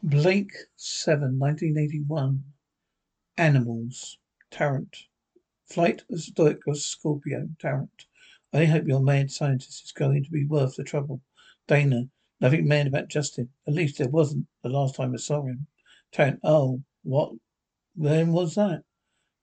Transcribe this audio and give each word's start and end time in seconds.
Blake 0.00 0.52
7, 0.76 1.40
1981. 1.40 2.44
Animals. 3.36 4.18
Tarrant. 4.48 4.96
Flight 5.64 6.04
of 6.08 6.20
Stoic 6.20 6.60
of 6.68 6.78
Scorpio. 6.78 7.48
Tarrant. 7.58 8.06
I 8.52 8.66
hope 8.66 8.86
your 8.86 9.00
mad 9.00 9.32
scientist 9.32 9.86
is 9.86 9.90
going 9.90 10.22
to 10.22 10.30
be 10.30 10.44
worth 10.44 10.76
the 10.76 10.84
trouble. 10.84 11.20
Dana. 11.66 12.10
Nothing 12.40 12.68
mad 12.68 12.86
about 12.86 13.08
Justin. 13.08 13.48
At 13.66 13.74
least 13.74 13.98
there 13.98 14.08
wasn't 14.08 14.46
the 14.62 14.68
last 14.68 14.94
time 14.94 15.14
I 15.14 15.16
saw 15.16 15.44
him. 15.44 15.66
Tarrant. 16.12 16.38
Oh, 16.44 16.84
what? 17.02 17.32
When 17.96 18.30
was 18.30 18.54
that? 18.54 18.84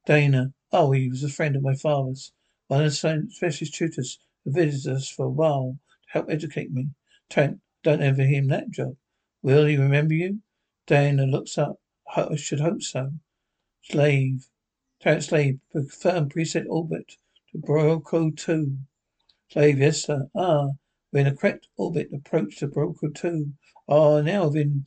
Dana. 0.06 0.54
Oh, 0.72 0.94
he 0.94 1.10
was 1.10 1.22
a 1.22 1.28
friend 1.28 1.58
of 1.58 1.64
my 1.64 1.76
father's. 1.76 2.32
One 2.68 2.86
of 2.86 2.92
the 2.94 3.28
specialist 3.30 3.76
tutors 3.76 4.20
who 4.46 4.54
visited 4.54 4.96
us 4.96 5.10
for 5.10 5.26
a 5.26 5.30
while 5.30 5.80
to 6.04 6.12
help 6.14 6.30
educate 6.30 6.72
me. 6.72 6.92
Tarrant. 7.30 7.60
Don't 7.84 8.02
envy 8.02 8.28
him 8.28 8.48
that 8.48 8.72
job. 8.72 8.96
Will 9.46 9.68
he 9.68 9.78
remember 9.78 10.16
you? 10.16 10.42
Dana 10.88 11.28
looks 11.28 11.56
up. 11.60 11.80
I 12.16 12.36
should 12.36 12.62
hope 12.62 12.82
so. 12.82 13.12
Slave. 13.84 14.48
Tarrant 15.00 15.24
Slave. 15.24 15.60
Confirm 15.72 16.30
preset 16.30 16.66
orbit 16.68 17.18
to 17.52 17.60
Bucol 17.60 18.36
2. 18.36 18.76
Slave. 19.52 19.78
Yes, 19.78 20.02
sir. 20.02 20.32
Ah, 20.36 20.70
we're 21.12 21.20
in 21.20 21.28
a 21.28 21.36
correct 21.36 21.68
orbit 21.78 22.10
approach 22.12 22.58
to 22.58 22.68
Bucol 22.68 23.14
2. 23.14 23.54
Ah, 23.88 24.22
now 24.22 24.48
within 24.48 24.84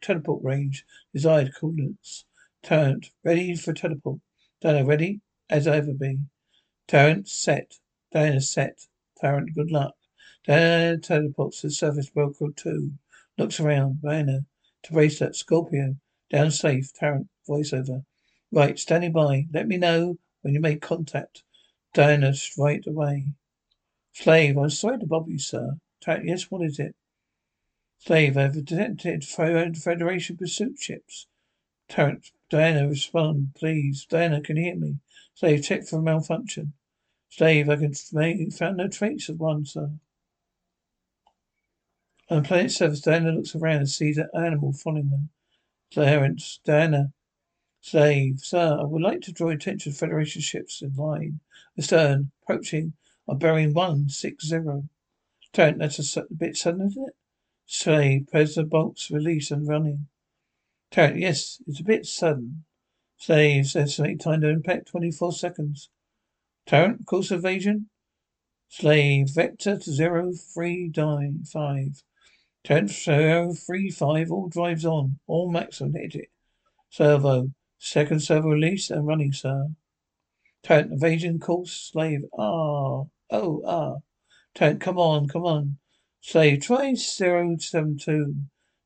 teleport 0.00 0.42
range. 0.42 0.84
Desired 1.12 1.54
coordinates. 1.54 2.24
Tarrant. 2.60 3.12
Ready 3.22 3.54
for 3.54 3.72
teleport. 3.72 4.18
Dana. 4.60 4.84
Ready 4.84 5.20
as 5.48 5.68
ever 5.68 5.94
be. 5.94 6.18
Tarrant. 6.88 7.28
Set. 7.28 7.78
Dana. 8.10 8.40
Set. 8.40 8.88
Tarrant. 9.20 9.54
Good 9.54 9.70
luck. 9.70 9.94
Dana 10.44 10.98
teleports 10.98 11.60
to 11.60 11.68
the 11.68 11.72
surface 11.72 12.10
Bucol 12.10 12.56
2. 12.56 12.94
Looks 13.42 13.58
around. 13.58 14.02
Dana 14.02 14.46
to 14.84 14.92
bracelet. 14.92 15.34
Scorpio. 15.34 15.96
Down 16.30 16.52
safe. 16.52 16.92
Tarrant. 16.94 17.26
Voiceover. 17.48 18.04
Right. 18.52 18.78
Standing 18.78 19.10
by. 19.10 19.46
Let 19.52 19.66
me 19.66 19.78
know 19.78 20.18
when 20.42 20.54
you 20.54 20.60
make 20.60 20.80
contact. 20.80 21.42
Diana. 21.92 22.34
Right 22.56 22.86
away. 22.86 23.32
Slave. 24.12 24.56
I'm 24.56 24.70
sorry 24.70 25.00
to 25.00 25.06
bother 25.06 25.32
you, 25.32 25.40
sir. 25.40 25.78
Tarrant. 26.00 26.26
Yes, 26.26 26.52
what 26.52 26.64
is 26.64 26.78
it? 26.78 26.94
Slave. 27.98 28.36
I've 28.36 28.64
detected 28.64 29.24
Federation 29.24 30.36
pursuit 30.36 30.78
ships. 30.78 31.26
Tarrant. 31.88 32.30
Diana, 32.48 32.86
respond, 32.86 33.56
please. 33.56 34.06
Diana, 34.08 34.40
can 34.40 34.56
you 34.56 34.64
hear 34.64 34.76
me? 34.76 34.98
Slave, 35.34 35.64
check 35.64 35.84
for 35.88 36.00
malfunction. 36.00 36.74
Slave, 37.28 37.68
I 37.68 37.76
can 37.76 37.92
found 38.52 38.76
no 38.76 38.86
trace 38.86 39.28
of 39.28 39.40
one, 39.40 39.64
sir. 39.64 39.90
On 42.30 42.42
the 42.42 42.48
planet 42.48 42.70
surface, 42.70 43.00
Diana 43.00 43.32
looks 43.32 43.54
around 43.54 43.78
and 43.78 43.88
sees 43.88 44.16
an 44.16 44.28
animal 44.34 44.72
following 44.72 45.10
them. 45.10 45.30
Clarence, 45.92 46.60
Diana, 46.64 47.12
slave, 47.80 48.40
sir, 48.40 48.78
I 48.80 48.84
would 48.84 49.02
like 49.02 49.20
to 49.22 49.32
draw 49.32 49.50
attention 49.50 49.92
to 49.92 49.98
Federation 49.98 50.40
ships 50.40 50.80
in 50.80 50.94
line. 50.94 51.40
Astern, 51.76 52.30
approaching 52.42 52.94
on 53.28 53.38
bearing 53.38 53.74
160. 53.74 54.88
Tarrant, 55.52 55.78
that's 55.78 56.16
a, 56.16 56.24
bit 56.34 56.56
sudden, 56.56 56.86
isn't 56.86 57.08
it? 57.08 57.16
Slave, 57.66 58.28
President 58.30 58.70
bolts 58.70 59.10
release 59.10 59.50
and 59.50 59.68
running. 59.68 60.06
Tarrant, 60.90 61.18
yes, 61.18 61.60
it's 61.66 61.80
a 61.80 61.84
bit 61.84 62.06
sudden. 62.06 62.64
Slave, 63.18 63.76
estimate 63.76 64.20
time 64.20 64.40
to 64.40 64.48
impact 64.48 64.88
24 64.88 65.32
seconds. 65.32 65.90
Tarrant, 66.66 67.04
course 67.04 67.30
evasion. 67.30 67.90
Slave, 68.68 69.28
vector 69.28 69.76
to 69.76 69.92
zero 69.92 70.32
three 70.32 70.88
die 70.88 71.32
five. 71.52 72.02
Zero 72.66 73.54
three 73.54 73.90
five. 73.90 74.30
All 74.30 74.48
drives 74.48 74.84
on. 74.84 75.18
All 75.26 75.50
maximum 75.50 75.94
hit 75.94 76.14
it. 76.14 76.28
Servo. 76.90 77.50
Second 77.78 78.20
servo 78.20 78.50
release 78.50 78.88
and 78.90 79.06
running, 79.06 79.32
sir. 79.32 79.68
Tarrant. 80.62 80.92
Evasion 80.92 81.40
course. 81.40 81.72
Slave. 81.92 82.24
Ah. 82.38 83.02
Oh, 83.30 83.62
ah. 83.66 83.96
Tarrant. 84.54 84.80
Come 84.80 84.98
on. 84.98 85.26
Come 85.26 85.44
on. 85.44 85.78
Slave. 86.20 86.62
Try 86.62 86.94
zero 86.94 87.56
seven 87.58 87.98
two. 87.98 88.36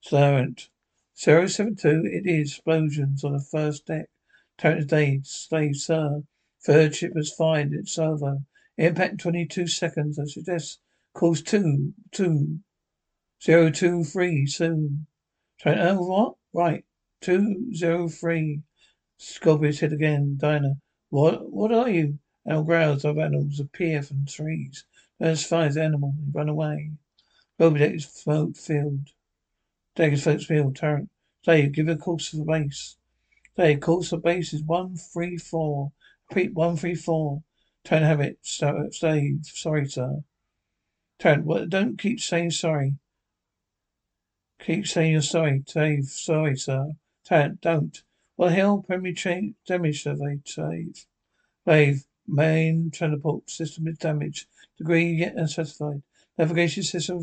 Tarrant. 0.02 0.70
Zero 1.18 1.46
seven 1.46 1.76
two. 1.76 2.02
It 2.06 2.26
is. 2.26 2.52
Explosions 2.52 3.24
on 3.24 3.34
the 3.34 3.40
first 3.40 3.86
deck. 3.86 4.08
Tarrant 4.56 4.90
is 4.90 5.30
Slave, 5.30 5.76
sir. 5.76 6.22
Third 6.64 6.96
ship 6.96 7.12
has 7.14 7.30
fired 7.30 7.74
its 7.74 7.92
servo. 7.94 8.40
Impact 8.78 9.20
twenty 9.20 9.44
two 9.44 9.66
seconds. 9.66 10.18
I 10.18 10.24
suggest 10.24 10.80
course 11.12 11.42
two. 11.42 11.92
Two. 12.10 12.60
Zero 13.42 13.70
two 13.70 14.02
three 14.04 14.46
soon. 14.46 15.06
Trying 15.60 15.78
oh 15.78 16.02
what? 16.02 16.34
Right. 16.52 16.84
Two 17.20 17.72
zero 17.74 18.08
three. 18.08 18.62
Scorpio's 19.18 19.80
hit 19.80 19.92
again. 19.92 20.36
Dinah. 20.38 20.76
What 21.10 21.50
what 21.50 21.72
are 21.72 21.88
you? 21.88 22.18
Animal 22.46 22.64
growls 22.64 23.04
of 23.04 23.18
animals 23.18 23.60
appear 23.60 24.02
from 24.02 24.26
trees. 24.26 24.84
Fires 25.18 25.76
animal. 25.76 26.14
They 26.18 26.30
run 26.32 26.48
away. 26.48 26.92
Robodeck 27.58 27.96
is 27.96 28.04
float 28.04 28.56
filled. 28.56 29.08
Is 29.98 30.22
float 30.22 30.42
filled. 30.42 30.76
Tarrant, 30.76 31.10
Slave, 31.42 31.72
give 31.72 31.88
a 31.88 31.96
course 31.96 32.30
the 32.30 32.44
base. 32.44 32.96
Slave, 33.54 33.80
course 33.80 34.10
for 34.10 34.18
base 34.18 34.52
is 34.52 34.62
one 34.62 34.96
three 34.96 35.36
four. 35.38 35.92
Repeat 36.28 36.54
one 36.54 36.76
three 36.76 36.94
four. 36.94 37.42
Turn 37.84 38.02
have 38.02 38.20
it. 38.20 38.38
Slave. 38.42 39.40
Sorry, 39.44 39.88
sir. 39.88 40.24
Turn. 41.18 41.44
Well, 41.44 41.66
don't 41.66 41.98
keep 41.98 42.20
saying 42.20 42.50
sorry. 42.50 42.96
Keep 44.60 44.86
saying 44.86 45.12
you're 45.12 45.22
sorry. 45.22 45.60
Dave, 45.60 46.06
sorry, 46.06 46.56
sir. 46.56 46.92
Tant, 47.24 47.60
don't. 47.60 48.02
The 48.38 48.50
hell? 48.50 48.82
Primary 48.86 49.14
change 49.14 49.54
damage 49.66 50.02
survey, 50.02 50.40
Dave. 50.44 51.06
Dave, 51.66 52.04
main 52.26 52.90
teleport 52.90 53.48
system 53.50 53.86
is 53.88 53.98
damaged. 53.98 54.46
Degree 54.78 55.12
yet 55.12 55.36
unspecified. 55.36 56.02
Navigation 56.38 56.82
system 56.82 57.20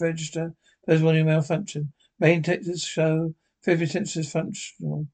register. 0.00 0.54
There's 0.86 1.02
one 1.02 1.22
malfunction. 1.24 1.92
Main 2.18 2.42
detectors 2.42 2.82
show 2.82 3.34
50 3.62 3.84
sensors 3.86 4.30
functional. 4.30 5.06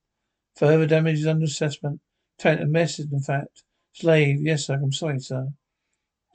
Further 0.57 0.87
damage 0.87 1.19
is 1.19 1.27
under 1.27 1.45
assessment. 1.45 2.01
Tarrant, 2.39 2.63
a 2.63 2.67
message, 2.67 3.13
in 3.13 3.21
fact. 3.21 3.65
Slave, 3.93 4.41
yes, 4.41 4.67
sir, 4.67 4.75
I'm 4.75 4.93
sorry, 4.93 5.21
sir. 5.21 5.49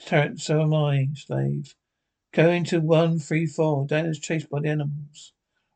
Tarrant, 0.05 0.41
so 0.41 0.61
am 0.61 0.73
I, 0.73 1.07
slave. 1.15 1.75
Going 2.31 2.63
to 2.65 2.79
134. 2.79 3.87
Dana's 3.87 4.19
chased 4.19 4.49
by 4.49 4.59
the 4.59 4.69
animals. 4.69 5.33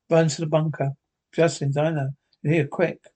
Runs 0.10 0.36
to 0.36 0.42
the 0.42 0.48
bunker. 0.48 0.92
Justin, 1.32 1.72
Dana, 1.72 2.16
here, 2.44 2.68
quick. 2.68 3.08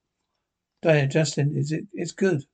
Dana, 0.82 1.08
Justin, 1.08 1.56
is 1.56 1.72
it? 1.72 1.86
It's 1.94 2.12
good. 2.12 2.46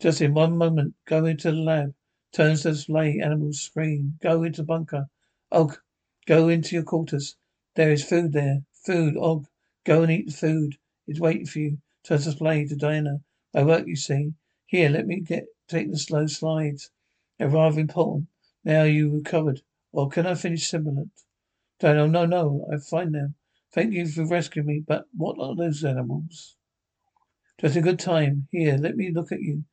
Justin, 0.00 0.34
one 0.34 0.56
moment. 0.56 0.94
Go 1.04 1.24
into 1.24 1.52
the 1.52 1.56
lab. 1.56 1.94
Turns 2.32 2.62
to 2.62 2.72
display. 2.72 3.20
Animals 3.20 3.60
scream. 3.60 4.18
Go 4.20 4.42
into 4.42 4.62
the 4.62 4.66
bunker. 4.66 5.08
Og, 5.52 5.78
go 6.26 6.48
into 6.48 6.74
your 6.74 6.84
quarters. 6.84 7.36
There 7.76 7.92
is 7.92 8.04
food 8.04 8.32
there. 8.32 8.64
Food, 8.72 9.16
Og. 9.16 9.46
Go 9.84 10.02
and 10.02 10.10
eat 10.10 10.26
the 10.26 10.32
food. 10.32 10.78
It's 11.06 11.20
waiting 11.20 11.46
for 11.46 11.60
you. 11.60 11.78
Turns 12.02 12.24
to 12.24 12.30
display 12.30 12.66
to 12.66 12.74
Diana. 12.74 13.20
My 13.54 13.62
work, 13.62 13.86
you 13.86 13.96
see. 13.96 14.34
Here, 14.66 14.88
let 14.88 15.06
me 15.06 15.20
get 15.20 15.46
take 15.68 15.90
the 15.90 15.98
slow 15.98 16.26
slides. 16.26 16.90
They're 17.38 17.48
rather 17.48 17.78
important. 17.78 18.26
Now 18.68 18.82
you 18.82 19.10
recovered. 19.10 19.62
Or 19.92 20.10
can 20.10 20.26
I 20.26 20.34
finish 20.34 20.70
simulant? 20.70 21.24
Daniel, 21.80 22.06
no, 22.06 22.26
no, 22.26 22.68
I'm 22.70 22.80
fine 22.80 23.12
now. 23.12 23.28
Thank 23.72 23.94
you 23.94 24.06
for 24.06 24.26
rescuing 24.26 24.66
me, 24.66 24.84
but 24.86 25.06
what 25.16 25.38
are 25.40 25.56
those 25.56 25.82
animals? 25.84 26.58
Just 27.58 27.76
a 27.76 27.80
good 27.80 27.98
time. 27.98 28.46
Here, 28.52 28.76
let 28.76 28.94
me 28.94 29.10
look 29.10 29.32
at 29.32 29.40
you. 29.40 29.64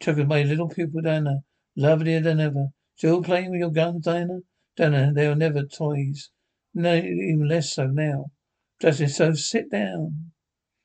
Chucking 0.00 0.28
my 0.28 0.44
little 0.44 0.68
pupil 0.68 1.00
Diana. 1.00 1.42
Lovelier 1.74 2.20
than 2.20 2.38
ever. 2.38 2.68
Still 2.94 3.20
playing 3.20 3.50
with 3.50 3.58
your 3.58 3.72
guns, 3.72 4.04
Diana? 4.04 4.42
Diana, 4.76 5.12
they 5.12 5.26
are 5.26 5.34
never 5.34 5.64
toys. 5.64 6.30
No, 6.72 6.94
even 6.94 7.48
less 7.48 7.72
so 7.72 7.88
now. 7.88 8.30
Justin, 8.80 9.08
so 9.08 9.34
sit 9.34 9.72
down. 9.72 10.30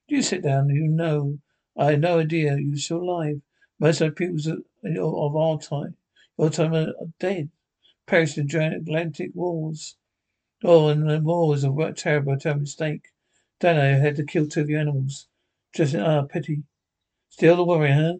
Do 0.07 0.15
you 0.15 0.23
sit 0.23 0.41
down? 0.41 0.69
You 0.69 0.87
know, 0.87 1.37
I 1.77 1.91
had 1.91 2.01
no 2.01 2.17
idea 2.21 2.57
you 2.57 2.71
were 2.71 2.77
still 2.77 3.03
alive. 3.03 3.41
Most 3.79 4.01
of 4.01 4.09
the 4.09 4.15
pupils 4.15 4.47
of 4.47 5.35
our 5.35 5.59
time 5.59 5.95
your 6.37 6.49
time 6.49 6.73
are 6.73 6.93
dead. 7.19 7.49
Perished 8.05 8.37
in 8.37 8.49
Atlantic 8.55 9.31
wars. 9.33 9.95
Oh, 10.63 10.89
and 10.89 11.09
the 11.09 11.19
war 11.19 11.47
was 11.47 11.63
a 11.63 11.93
terrible, 11.93 12.37
terrible 12.37 12.61
mistake. 12.61 13.09
I 13.63 13.73
had 13.73 14.15
to 14.17 14.25
kill 14.25 14.47
two 14.47 14.61
of 14.61 14.67
the 14.67 14.75
animals. 14.75 15.27
Just, 15.73 15.95
ah, 15.95 16.23
pity. 16.23 16.63
Still 17.29 17.57
the 17.57 17.63
worry, 17.63 17.91
huh? 17.91 18.13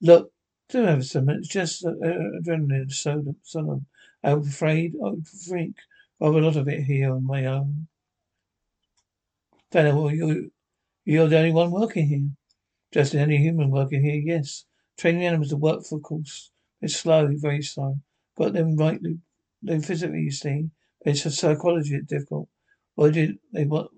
Look, 0.00 0.32
do 0.68 0.82
have 0.82 1.06
some. 1.06 1.28
It's 1.28 1.48
just 1.48 1.84
uh, 1.84 1.90
adrenaline, 1.90 2.92
soda, 2.92 3.34
some. 3.42 3.86
I'm 4.22 4.40
afraid 4.40 4.94
I 4.94 5.10
would 5.10 5.26
drink 5.46 5.76
rather 6.20 6.38
a 6.38 6.42
lot 6.42 6.56
of 6.56 6.68
it 6.68 6.84
here 6.84 7.12
on 7.12 7.26
my 7.26 7.46
own. 7.46 7.88
Dana, 9.70 9.96
well, 9.96 10.12
you, 10.12 10.52
you're 11.04 11.28
the 11.28 11.38
only 11.38 11.52
one 11.52 11.70
working 11.70 12.06
here. 12.08 12.28
Just 12.92 13.12
the 13.12 13.22
only 13.22 13.38
human 13.38 13.70
working 13.70 14.02
here, 14.02 14.20
yes. 14.20 14.66
Training 14.96 15.24
animals 15.24 15.50
to 15.50 15.56
work 15.56 15.84
for, 15.84 15.96
of 15.96 16.02
course. 16.02 16.50
It's 16.82 16.96
slow, 16.96 17.28
very 17.36 17.62
slow. 17.62 17.96
Got 18.38 18.54
them 18.54 18.76
right, 18.76 19.00
they 19.62 19.80
physically, 19.80 20.22
you 20.22 20.32
see. 20.32 20.70
It's 21.06 21.26
a 21.26 21.30
psychology 21.30 21.94
it's 21.96 22.06
difficult. 22.08 22.48
Why 22.96 23.10
did 23.10 23.38
they 23.52 23.64
what 23.66 23.88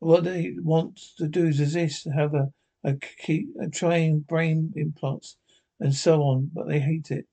What 0.00 0.24
they 0.24 0.54
want 0.62 1.00
to 1.18 1.28
do 1.28 1.46
is 1.48 1.74
this, 1.74 2.06
have 2.14 2.34
a, 2.34 2.52
a 2.84 2.96
keep 2.96 3.48
a 3.60 3.68
trying 3.68 4.20
brain 4.20 4.72
implants 4.76 5.38
and 5.80 5.94
so 5.94 6.22
on, 6.22 6.50
but 6.54 6.68
they 6.68 6.80
hate 6.80 7.10
it. 7.10 7.26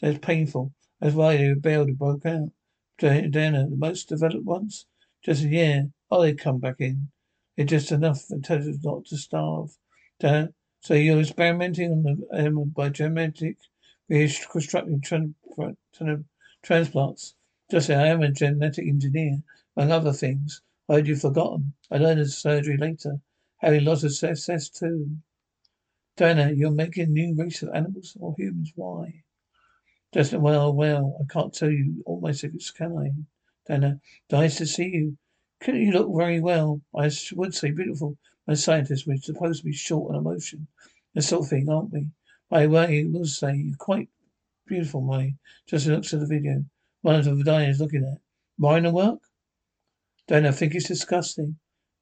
That's 0.00 0.18
painful. 0.20 0.72
That's 1.00 1.14
why 1.14 1.36
they 1.36 1.48
rebelled 1.48 1.88
and 1.88 1.98
broke 1.98 2.26
out. 2.26 2.50
Diana, 2.98 3.68
the 3.68 3.76
most 3.76 4.08
developed 4.08 4.44
ones? 4.46 4.86
Just 5.24 5.44
a 5.44 5.48
year. 5.48 5.90
Oh, 6.10 6.22
they 6.22 6.34
come 6.34 6.58
back 6.60 6.76
in. 6.80 7.08
They're 7.56 7.66
just 7.66 7.92
enough 7.92 8.30
intelligence 8.30 8.84
not 8.84 9.06
to 9.06 9.16
starve. 9.18 9.76
Diana, 10.20 10.54
so 10.80 10.94
you're 10.94 11.20
experimenting 11.20 11.92
on 11.92 12.02
the 12.04 12.36
animal 12.36 12.66
by 12.66 12.90
genetic 12.90 13.58
reconstructing 14.08 15.00
tran- 15.00 15.34
transplants. 16.62 17.34
Just 17.70 17.86
say 17.86 17.94
I 17.94 18.08
am 18.08 18.22
a 18.22 18.30
genetic 18.30 18.86
engineer, 18.86 19.42
among 19.76 19.92
other 19.92 20.12
things. 20.12 20.62
Why 20.86 20.96
had 20.96 21.08
you 21.08 21.16
forgotten? 21.16 21.74
I 21.90 21.98
learned 21.98 22.20
of 22.20 22.32
surgery 22.32 22.76
later. 22.76 23.20
Having 23.58 23.84
lots 23.84 24.02
of 24.02 24.14
success 24.14 24.68
too. 24.68 25.18
Diana, 26.16 26.52
you're 26.52 26.70
making 26.70 27.04
a 27.04 27.10
new 27.10 27.34
race 27.34 27.62
of 27.62 27.70
animals 27.74 28.16
or 28.20 28.34
humans. 28.36 28.72
Why? 28.74 29.22
Just 30.12 30.34
well, 30.34 30.74
well, 30.74 31.16
I 31.20 31.32
can't 31.32 31.54
tell 31.54 31.70
you 31.70 32.02
all 32.04 32.20
my 32.20 32.32
secrets, 32.32 32.70
can 32.70 32.98
I? 32.98 33.12
Diana, 33.66 34.00
nice 34.30 34.58
to 34.58 34.66
see 34.66 34.88
you. 34.88 35.16
Can 35.60 35.76
you 35.76 35.92
look 35.92 36.14
very 36.14 36.40
well? 36.40 36.82
I 36.94 37.10
would 37.34 37.54
say 37.54 37.70
beautiful. 37.70 38.18
My 38.46 38.54
scientists, 38.54 39.06
we're 39.06 39.16
supposed 39.18 39.60
to 39.60 39.66
be 39.66 39.72
short 39.72 40.10
on 40.10 40.18
emotion. 40.18 40.66
That 41.14 41.22
sort 41.22 41.44
of 41.44 41.48
thing, 41.48 41.68
aren't 41.68 41.92
we? 41.92 42.08
The 42.52 42.68
way, 42.68 43.00
I 43.00 43.04
will 43.10 43.24
say 43.24 43.56
you're 43.56 43.76
quite 43.78 44.10
beautiful, 44.66 45.00
May. 45.00 45.36
Just 45.66 45.86
looks 45.86 46.12
at 46.12 46.20
the 46.20 46.26
video. 46.26 46.66
One 47.00 47.14
of 47.14 47.24
the 47.24 47.42
Diana's 47.42 47.80
looking 47.80 48.04
at. 48.04 48.20
Minor 48.58 48.90
work? 48.90 49.20
Diana, 50.28 50.50
I 50.50 50.52
think 50.52 50.74
it's 50.74 50.88
disgusting. 50.88 51.56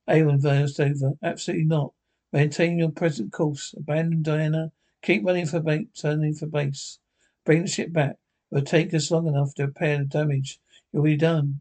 Avon 0.09 0.41
versed 0.41 0.81
over. 0.81 1.13
Absolutely 1.23 1.67
not. 1.67 1.95
Maintain 2.33 2.81
your 2.81 2.91
present 2.91 3.33
course. 3.33 3.77
Abandon 3.77 4.23
Diana. 4.23 4.73
Keep 5.03 5.25
running 5.25 5.47
for 5.47 5.61
base, 5.61 5.87
turning 5.97 6.35
for 6.35 6.47
base. 6.47 6.99
Bring 7.45 7.63
the 7.63 7.69
ship 7.69 7.93
back. 7.93 8.19
It 8.51 8.55
will 8.57 8.63
take 8.63 8.93
us 8.93 9.13
long 9.13 9.29
enough 9.29 9.55
to 9.55 9.67
repair 9.67 9.99
the 9.99 10.05
damage. 10.05 10.59
You'll 10.93 11.05
be 11.05 11.17
done. 11.17 11.61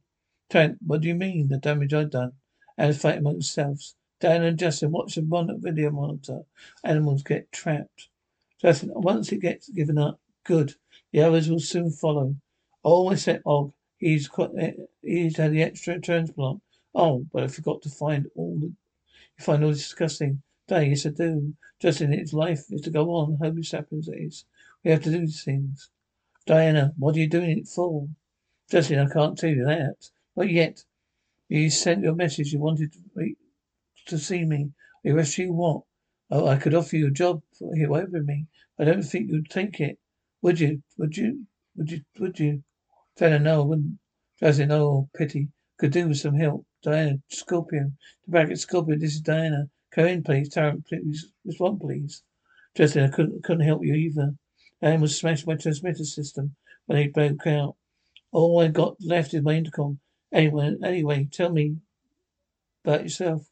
Trent, 0.50 0.80
what 0.84 1.02
do 1.02 1.10
you 1.10 1.16
mean, 1.16 1.50
the 1.50 1.58
damage 1.58 1.94
I've 1.94 2.10
done? 2.10 2.32
And 2.76 3.00
fight 3.00 3.20
among 3.20 3.34
themselves. 3.34 3.96
Dan 4.20 4.42
and 4.42 4.58
Justin 4.58 4.90
watch 4.90 5.14
the 5.14 5.58
video 5.60 5.92
monitor. 5.92 6.42
Animals 6.84 7.22
get 7.22 7.52
trapped. 7.52 8.10
Justin, 8.62 8.92
once 8.94 9.32
it 9.32 9.42
gets 9.42 9.70
given 9.70 9.98
up, 9.98 10.20
good. 10.44 10.74
The 11.12 11.22
others 11.22 11.50
will 11.50 11.60
soon 11.60 11.92
follow. 11.92 12.36
Oh, 12.84 13.10
I 13.10 13.16
said 13.16 13.42
Og. 13.46 13.74
He's 13.98 14.28
got, 14.28 14.52
eh, 14.58 14.74
he's 15.02 15.38
had 15.38 15.52
the 15.52 15.64
extra 15.64 16.00
transplant. 16.00 16.62
Oh, 16.94 17.26
but 17.32 17.44
I 17.44 17.48
forgot 17.48 17.82
to 17.84 17.90
find 17.90 18.28
all 18.36 18.58
the, 18.60 18.68
you 18.68 19.44
find 19.44 19.64
all 19.64 19.72
disgusting. 19.72 20.42
Day, 20.68 20.90
yes 20.90 21.06
I 21.06 21.10
do. 21.10 21.56
Justin, 21.80 22.14
its 22.14 22.34
life 22.34 22.66
is 22.70 22.82
to 22.82 22.90
go 22.90 23.10
on. 23.12 23.38
Hope 23.42 23.58
it 23.58 23.72
happens 23.72 24.08
it 24.08 24.18
is. 24.18 24.46
We 24.84 24.92
have 24.92 25.04
to 25.04 25.12
do 25.12 25.20
these 25.20 25.44
things. 25.44 25.90
Diana, 26.46 26.94
what 26.98 27.16
are 27.16 27.20
you 27.20 27.28
doing 27.28 27.60
it 27.60 27.68
for? 27.68 28.08
Justin, 28.70 29.00
I 29.00 29.12
can't 29.12 29.38
tell 29.38 29.50
you 29.50 29.66
that. 29.66 30.10
But 30.36 30.50
yet. 30.50 30.84
You 31.48 31.72
sent 31.72 32.04
your 32.04 32.14
message. 32.14 32.54
You 32.54 32.60
wanted 32.60 32.94
to, 32.94 33.36
to 34.06 34.18
see 34.20 34.46
me. 34.46 34.72
You 35.04 35.16
rescue 35.16 35.46
you 35.46 35.54
what? 35.54 35.82
Oh, 36.32 36.48
I 36.48 36.58
could 36.58 36.76
offer 36.76 36.96
you 36.96 37.08
a 37.08 37.12
job 37.12 37.42
here 37.74 37.90
with 37.90 38.12
me. 38.14 38.46
I 38.78 38.84
don't 38.84 39.02
think 39.02 39.30
you'd 39.30 39.50
take 39.50 39.80
it. 39.80 39.98
Would 40.42 40.60
you? 40.60 40.84
Would 40.98 41.18
you? 41.18 41.48
Would 41.76 41.92
you? 41.92 42.02
Would 42.20 42.40
you? 42.40 42.64
Diana, 43.18 43.40
no, 43.40 43.62
I 43.62 43.66
wouldn't. 43.66 44.00
Justin, 44.40 44.72
oh, 44.72 45.10
pity. 45.16 45.50
Could 45.80 45.92
do 45.92 46.08
with 46.08 46.20
some 46.20 46.36
help. 46.36 46.66
Diana, 46.84 47.20
Scorpion. 47.30 47.98
The 48.26 48.32
bracket 48.32 48.60
Scorpion, 48.60 49.00
this 49.00 49.16
is 49.16 49.22
Diana. 49.22 49.70
Come 49.92 50.06
in, 50.06 50.24
please. 50.24 50.50
Tarrant, 50.50 50.86
please. 50.86 51.32
Respond, 51.44 51.82
please. 51.82 52.22
Justin, 52.76 53.06
I 53.06 53.10
couldn't, 53.10 53.44
couldn't 53.44 53.66
help 53.66 53.84
you 53.84 53.96
either. 53.96 54.36
Diana 54.82 55.02
was 55.02 55.18
smashed 55.18 55.48
my 55.48 55.56
transmitter 55.56 56.06
system 56.06 56.56
when 56.86 57.00
it 57.00 57.14
broke 57.14 57.48
out. 57.48 57.76
All 58.32 58.62
I 58.62 58.68
got 58.68 58.98
left 59.02 59.34
is 59.34 59.42
my 59.42 59.56
intercom. 59.56 60.00
Anyway, 60.32 60.76
anyway, 60.84 61.28
tell 61.32 61.52
me 61.52 61.78
about 62.86 63.04
yourself. 63.04 63.50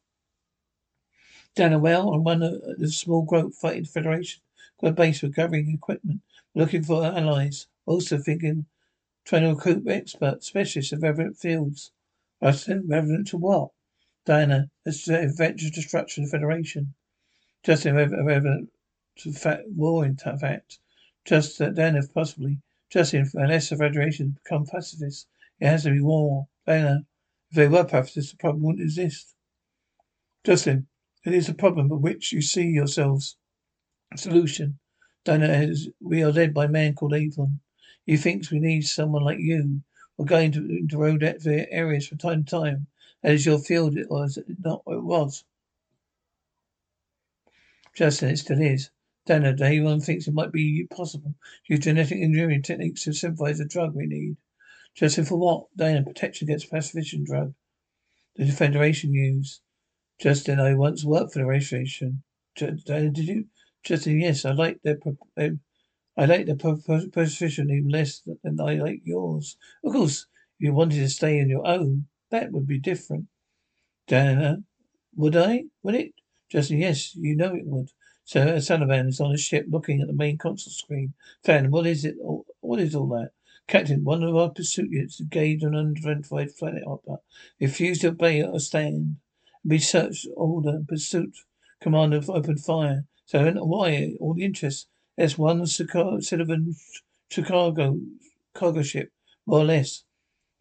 Diana, 1.58 1.80
well, 1.80 2.14
I'm 2.14 2.24
one 2.24 2.44
of 2.44 2.62
the 2.78 2.88
small 2.92 3.24
group 3.24 3.52
fighting 3.52 3.86
Federation. 3.86 4.44
Got 4.80 4.90
a 4.90 4.94
base 4.94 5.22
for 5.22 5.28
gathering 5.30 5.72
equipment, 5.74 6.22
looking 6.54 6.84
for 6.84 7.04
allies. 7.04 7.66
Also 7.88 8.20
thinking, 8.20 8.68
trying 9.26 9.42
to 9.42 9.56
recruit 9.56 9.88
experts, 9.88 10.46
specialists 10.46 10.94
in 10.94 11.00
relevant 11.00 11.36
fields. 11.36 11.92
Justin, 12.44 12.88
relevant 12.88 13.30
to 13.30 13.38
what? 13.38 13.72
Diana, 14.24 14.70
eventual 14.86 15.72
destruction 15.72 16.26
of 16.26 16.30
the 16.30 16.38
Federation. 16.38 16.94
Justin, 17.64 17.96
relevant 17.96 18.70
to 19.16 19.32
fact, 19.32 19.64
war 19.68 20.06
in 20.06 20.16
fact. 20.16 20.78
Just 21.26 21.58
that 21.58 21.74
then, 21.74 21.96
if 21.96 22.14
possibly, 22.14 22.60
Justin, 22.92 23.32
unless 23.34 23.70
the 23.70 23.78
Federation 23.78 24.38
become 24.44 24.68
pacifists, 24.68 25.26
it 25.60 25.66
has 25.66 25.86
to 25.86 25.90
be 25.90 26.02
war. 26.02 26.50
Diana, 26.68 27.08
if 27.50 27.56
they 27.56 27.68
were 27.68 27.84
pacifists, 27.84 28.30
the 28.30 28.38
problem 28.38 28.62
wouldn't 28.62 28.84
exist. 28.84 29.34
Justin, 30.44 30.88
it 31.28 31.34
is 31.34 31.50
a 31.50 31.54
problem 31.54 31.92
of 31.92 32.00
which 32.00 32.32
you 32.32 32.42
see 32.42 32.68
yourselves 32.68 33.36
solution. 34.16 34.80
Diana, 35.26 35.74
we 36.00 36.24
are 36.24 36.32
led 36.32 36.54
by 36.54 36.66
a 36.66 36.70
man 36.70 36.94
called 36.94 37.14
Avon. 37.14 37.60
He 38.06 38.16
thinks 38.16 38.50
we 38.50 38.60
need 38.60 38.84
someone 38.84 39.24
like 39.24 39.40
you. 39.40 39.82
We're 40.18 40.26
going 40.26 40.54
to, 40.54 40.60
into 40.60 40.98
road 40.98 41.22
areas 41.22 42.08
from 42.08 42.18
time 42.18 42.46
to 42.46 42.50
time. 42.50 42.88
That 43.22 43.34
is 43.34 43.46
your 43.46 43.60
field, 43.60 43.98
it 43.98 44.10
was 44.10 44.40
not 44.64 44.84
it 44.88 45.04
was. 45.04 45.44
Justin, 47.94 48.30
it 48.30 48.38
still 48.38 48.62
is. 48.62 48.90
Diana, 49.26 49.54
Avon 49.62 50.00
thinks 50.00 50.28
it 50.28 50.34
might 50.34 50.54
be 50.54 50.88
possible 50.90 51.36
to 51.66 51.74
use 51.74 51.84
genetic 51.84 52.20
engineering 52.22 52.62
techniques 52.62 53.04
to 53.04 53.12
synthesize 53.12 53.58
the 53.58 53.66
drug 53.66 53.96
we 53.96 54.06
need. 54.06 54.38
Justin, 54.96 55.26
for 55.26 55.36
what? 55.36 55.66
Diana, 55.76 56.04
protection 56.04 56.48
against 56.48 56.72
pacifism 56.72 57.26
drug. 57.26 57.54
The 58.38 58.50
Federation 58.50 59.14
use. 59.14 59.60
Justin, 60.20 60.60
I 60.60 60.74
once 60.76 61.04
worked 61.06 61.34
for 61.34 61.40
the 61.40 61.46
Federation. 61.46 62.24
Uh, 62.62 62.72
did 63.12 63.18
you? 63.20 63.46
Justin, 63.84 64.20
yes, 64.20 64.46
I 64.46 64.52
like 64.52 64.82
their, 64.82 64.98
um, 65.38 65.60
I 66.18 66.26
like 66.26 66.46
their 66.48 66.56
position 66.56 67.72
even 67.72 67.90
less 67.90 68.22
than 68.44 68.60
I 68.60 68.76
like 68.76 69.02
yours. 69.06 69.58
Of 69.84 69.94
course, 69.94 70.28
if 70.60 70.66
you 70.66 70.74
wanted 70.74 71.00
to 71.00 71.10
stay 71.10 71.42
on 71.42 71.50
your 71.50 71.68
own, 71.68 72.08
that 72.32 72.52
would 72.52 72.68
be 72.68 72.80
different. 72.80 73.28
Diana, 74.08 74.64
would 75.16 75.36
I? 75.36 75.66
Would 75.84 75.96
it? 75.96 76.14
Justin, 76.50 76.80
yes, 76.80 77.16
you 77.16 77.36
know 77.36 77.56
it 77.56 77.66
would. 77.68 77.92
So 78.26 78.42
uh, 78.42 78.58
Servalan 78.58 79.08
is 79.10 79.22
on 79.22 79.34
a 79.34 79.38
ship 79.38 79.66
looking 79.70 80.02
at 80.02 80.08
the 80.08 80.14
main 80.14 80.38
console 80.38 80.74
screen. 80.74 81.14
Fan, 81.44 81.72
what 81.72 81.88
is 81.88 82.06
it? 82.06 82.16
What 82.62 82.80
is 82.80 82.96
all 82.96 83.08
that? 83.10 83.32
Captain, 83.68 84.04
one 84.04 84.24
of 84.24 84.36
our 84.36 84.50
pursuit 84.50 84.92
units 84.92 85.20
engaged 85.22 85.64
an 85.64 85.76
unidentified 85.76 86.56
planet 86.58 86.84
hopper. 86.86 87.18
Refused 87.62 88.02
to 88.02 88.10
obey 88.10 88.44
or 88.44 88.60
stand. 88.60 89.18
Be 89.68 89.80
search 89.80 90.26
order 90.36 90.80
pursuit. 90.88 91.36
Commander 91.82 92.22
opened 92.30 92.64
fire. 92.64 93.04
So 93.26 93.52
why 93.52 94.16
all 94.20 94.34
the 94.34 94.46
interest? 94.46 94.88
There's 95.18 95.38
one 95.38 95.62
Servalan 95.64 96.76
Chicago 97.30 98.00
cargo 98.54 98.82
ship, 98.82 99.12
more 99.46 99.60
or 99.60 99.66
less. 99.66 100.04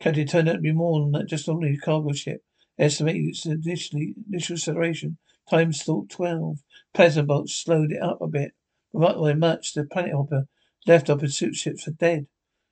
Captain 0.01 0.27
turned 0.27 0.49
out 0.49 0.55
to 0.55 0.59
be 0.59 0.73
more 0.73 1.01
than 1.01 1.13
that, 1.13 1.29
just 1.29 1.49
only 1.49 1.75
a 1.75 1.79
cargo 1.79 2.13
ship. 2.13 2.43
Estimated 2.79 3.29
its 3.29 3.47
initially 3.47 4.15
initial 4.29 4.55
acceleration 4.55 5.19
times 5.49 5.83
thought 5.83 6.11
twelve. 6.11 6.59
Plasma 6.93 7.23
bolt 7.23 7.49
slowed 7.49 7.93
it 7.93 8.03
up 8.03 8.21
a 8.21 8.27
bit. 8.27 8.53
But 8.93 9.01
not 9.01 9.21
by 9.21 9.35
much. 9.35 9.73
The 9.73 9.85
planet 9.85 10.15
hopper 10.15 10.49
left 10.87 11.09
our 11.09 11.17
pursuit 11.17 11.55
ships 11.55 11.85
for 11.85 11.93
dead. 11.93 12.27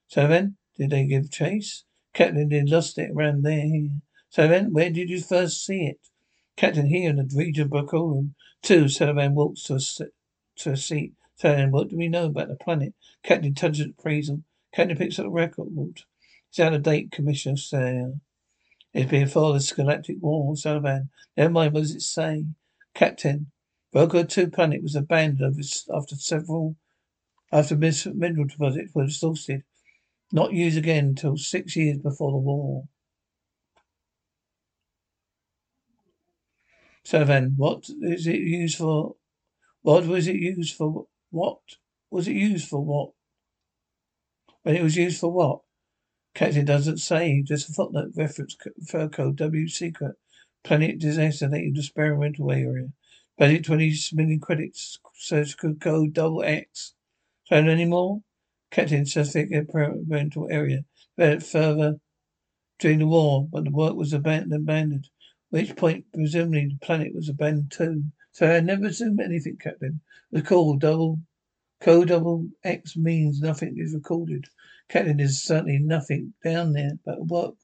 So 0.09 0.27
then, 0.27 0.57
did 0.77 0.91
they 0.91 1.07
give 1.07 1.31
chase? 1.31 1.85
Captain, 2.13 2.49
they 2.49 2.63
lost 2.63 2.99
it 2.99 3.13
around 3.15 3.45
there. 3.45 3.89
So 4.31 4.49
then, 4.49 4.73
where 4.73 4.91
did 4.91 5.11
you 5.11 5.21
first 5.21 5.65
see 5.65 5.87
it? 5.87 6.01
Captain, 6.57 6.87
here 6.87 7.11
in 7.11 7.17
the 7.17 7.29
region 7.35 7.69
Bokorum. 7.69 8.35
Two, 8.63 8.85
Servalan 8.85 9.33
walks 9.33 9.65
to 9.65 9.75
a, 9.75 9.79
to 10.57 10.73
a 10.73 10.77
seat. 10.77 11.15
Servalan, 11.43 11.71
what 11.71 11.89
do 11.89 11.97
we 11.97 12.09
know 12.09 12.27
about 12.27 12.49
the 12.49 12.57
planet? 12.57 12.95
Captain 13.23 13.55
touches 13.55 13.87
appraisal. 13.87 14.43
Captain 14.75 14.97
picks 14.97 15.19
up 15.19 15.27
the 15.27 15.31
record. 15.31 15.69
It's 16.49 16.61
out 16.61 16.75
of 16.75 16.83
date, 16.83 17.11
Commissioner. 17.11 17.57
It's 18.93 19.11
been 19.11 19.27
for 19.27 19.53
the 19.53 19.73
Galactic 19.75 20.19
War, 20.21 20.55
Servalan. 20.55 21.09
Never 21.37 21.51
mind, 21.51 21.75
what 21.75 21.81
does 21.81 21.95
it 21.95 22.03
say? 22.03 22.45
Captain, 22.95 23.51
Bucol 23.93 24.29
2 24.29 24.51
planet 24.51 24.83
was 24.83 24.95
abandoned 24.95 25.57
after 25.95 26.17
several, 26.17 26.77
after 27.53 27.77
mineral 27.77 28.47
deposits 28.47 28.95
were 28.95 29.05
exhausted. 29.05 29.65
Not 30.33 30.53
used 30.53 30.79
again 30.79 31.07
until 31.07 31.37
six 31.37 31.77
years 31.77 31.99
before 31.99 32.33
the 32.33 32.39
war. 32.39 32.85
Servalan, 37.05 37.57
what 37.57 37.89
is 38.01 38.27
it 38.27 38.41
used 38.41 38.79
for? 38.79 39.17
What 39.83 40.07
was 40.07 40.27
it 40.27 40.37
used 40.37 40.75
for? 40.75 41.07
What 41.31 41.59
was 42.11 42.29
it 42.29 42.37
used 42.37 42.69
for? 42.69 42.83
What? 42.83 43.11
When 44.63 44.77
it 44.77 44.83
was 44.83 44.97
used 44.97 45.21
for 45.21 45.31
what? 45.31 45.61
Captain 46.35 46.65
doesn't 46.65 46.99
say. 46.99 47.43
Just 47.43 47.69
a 47.69 47.73
footnote 47.73 48.13
reference 48.17 48.57
fur 48.89 49.09
code 49.09 49.37
W 49.37 49.69
secret. 49.69 50.17
Planet 50.63 50.99
designated 50.99 51.77
experimental 51.77 52.51
area. 52.51 52.89
Budget 53.37 53.67
20 53.67 53.95
million 54.15 54.41
credits. 54.41 54.99
Search 55.15 55.57
code 55.59 56.15
double 56.15 56.43
X. 56.43 56.95
Found 57.51 57.69
any 57.69 57.85
more? 57.85 58.23
Captain, 58.71 59.05
specific 59.05 59.53
experimental 59.53 60.49
area. 60.51 60.85
Further 61.17 62.01
during 62.79 62.99
the 62.99 63.07
war, 63.07 63.47
but 63.53 63.65
the 63.65 63.71
work 63.71 63.95
was 63.95 64.13
abandoned. 64.13 64.55
abandoned. 64.55 65.11
Which 65.55 65.77
point, 65.77 66.05
presumably, 66.13 66.67
the 66.67 66.85
planet 66.85 67.15
was 67.15 67.29
abandoned 67.29 67.71
too. 67.71 68.03
So 68.33 68.51
I 68.51 68.59
never 68.59 68.87
assume 68.87 69.21
anything, 69.21 69.57
Captain. 69.57 70.01
The 70.33 70.43
call 70.43 70.77
double 70.79 71.21
code 71.81 72.09
double 72.09 72.49
X 72.65 72.97
means 72.97 73.41
nothing 73.41 73.77
is 73.79 73.95
recorded. 73.95 74.47
Captain, 74.89 75.19
there's 75.19 75.45
certainly 75.45 75.79
nothing 75.79 76.35
down 76.43 76.73
there 76.73 76.99
but 77.05 77.27
what 77.27 77.55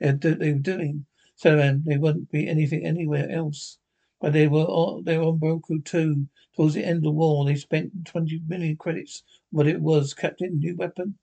they, 0.00 0.52
were 0.52 0.58
doing. 0.58 1.06
So 1.34 1.56
then 1.56 1.82
there 1.86 1.98
wouldn't 1.98 2.30
be 2.30 2.46
anything 2.46 2.84
anywhere 2.84 3.30
else. 3.30 3.78
But 4.20 4.34
they 4.34 4.46
were 4.46 4.66
on, 4.66 5.04
they 5.04 5.16
were 5.16 5.24
on 5.24 5.38
Roku 5.38 5.80
too. 5.80 6.26
Towards 6.54 6.74
the 6.74 6.84
end 6.84 6.98
of 6.98 7.04
the 7.04 7.10
war, 7.10 7.46
they 7.46 7.54
spent 7.54 8.04
20 8.04 8.42
million 8.48 8.76
credits. 8.76 9.22
What 9.50 9.66
it 9.66 9.80
was, 9.80 10.12
Captain, 10.12 10.58
new 10.58 10.76
weapon. 10.76 11.16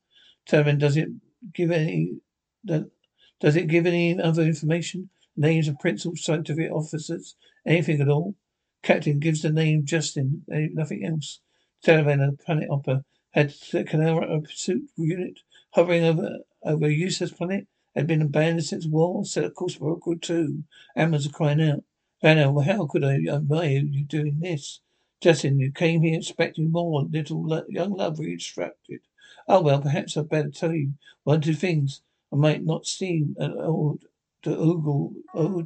Terran, 0.47 0.69
um, 0.69 0.77
does 0.79 0.97
it 0.97 1.09
give 1.53 1.69
any? 1.69 2.17
Does 2.65 3.55
it 3.55 3.67
give 3.67 3.85
any 3.85 4.19
other 4.19 4.41
information? 4.41 5.11
Names 5.37 5.67
of 5.67 5.77
principal 5.77 6.17
scientific 6.17 6.71
officers? 6.71 7.35
Anything 7.65 8.01
at 8.01 8.09
all? 8.09 8.35
Captain 8.81 9.19
gives 9.19 9.43
the 9.43 9.51
name 9.51 9.85
Justin. 9.85 10.43
Eh, 10.51 10.69
nothing 10.73 11.05
else. 11.05 11.41
Televan, 11.85 12.39
planet 12.43 12.69
opera, 12.71 13.05
had 13.31 13.53
a 13.73 13.83
canal 13.83 14.41
pursuit 14.41 14.89
unit 14.97 15.41
hovering 15.71 16.03
over 16.03 16.39
over 16.63 16.85
a 16.87 16.91
useless 16.91 17.31
planet. 17.31 17.67
Had 17.95 18.07
been 18.07 18.21
abandoned 18.21 18.65
since 18.65 18.87
war. 18.87 19.25
Set 19.25 19.43
of 19.43 19.53
course 19.53 19.79
Roku 19.79 20.17
too. 20.17 20.63
Amazons 20.95 21.33
are 21.33 21.37
crying 21.37 21.61
out. 21.61 21.83
Vanna, 22.21 22.51
well, 22.51 22.65
how 22.65 22.87
could 22.87 23.03
I 23.03 23.19
admire 23.27 23.83
you 23.83 24.03
doing 24.03 24.39
this? 24.39 24.81
Justin, 25.21 25.59
you 25.59 25.71
came 25.71 26.01
here 26.01 26.17
expecting 26.17 26.71
more. 26.71 27.03
Little 27.03 27.43
lo- 27.45 27.65
young 27.69 27.93
love 27.93 28.17
distracted. 28.17 29.01
Oh, 29.47 29.61
well, 29.61 29.81
perhaps 29.81 30.17
I'd 30.17 30.29
better 30.29 30.49
tell 30.49 30.73
you 30.73 30.93
one 31.23 31.39
or 31.39 31.41
two 31.41 31.53
things. 31.53 32.01
I 32.33 32.35
might 32.35 32.63
not 32.63 32.85
seem 32.85 33.35
an 33.39 33.53
old 33.59 34.05
to 34.43 34.55
Ogle, 34.55 35.13
Ogle, 35.33 35.65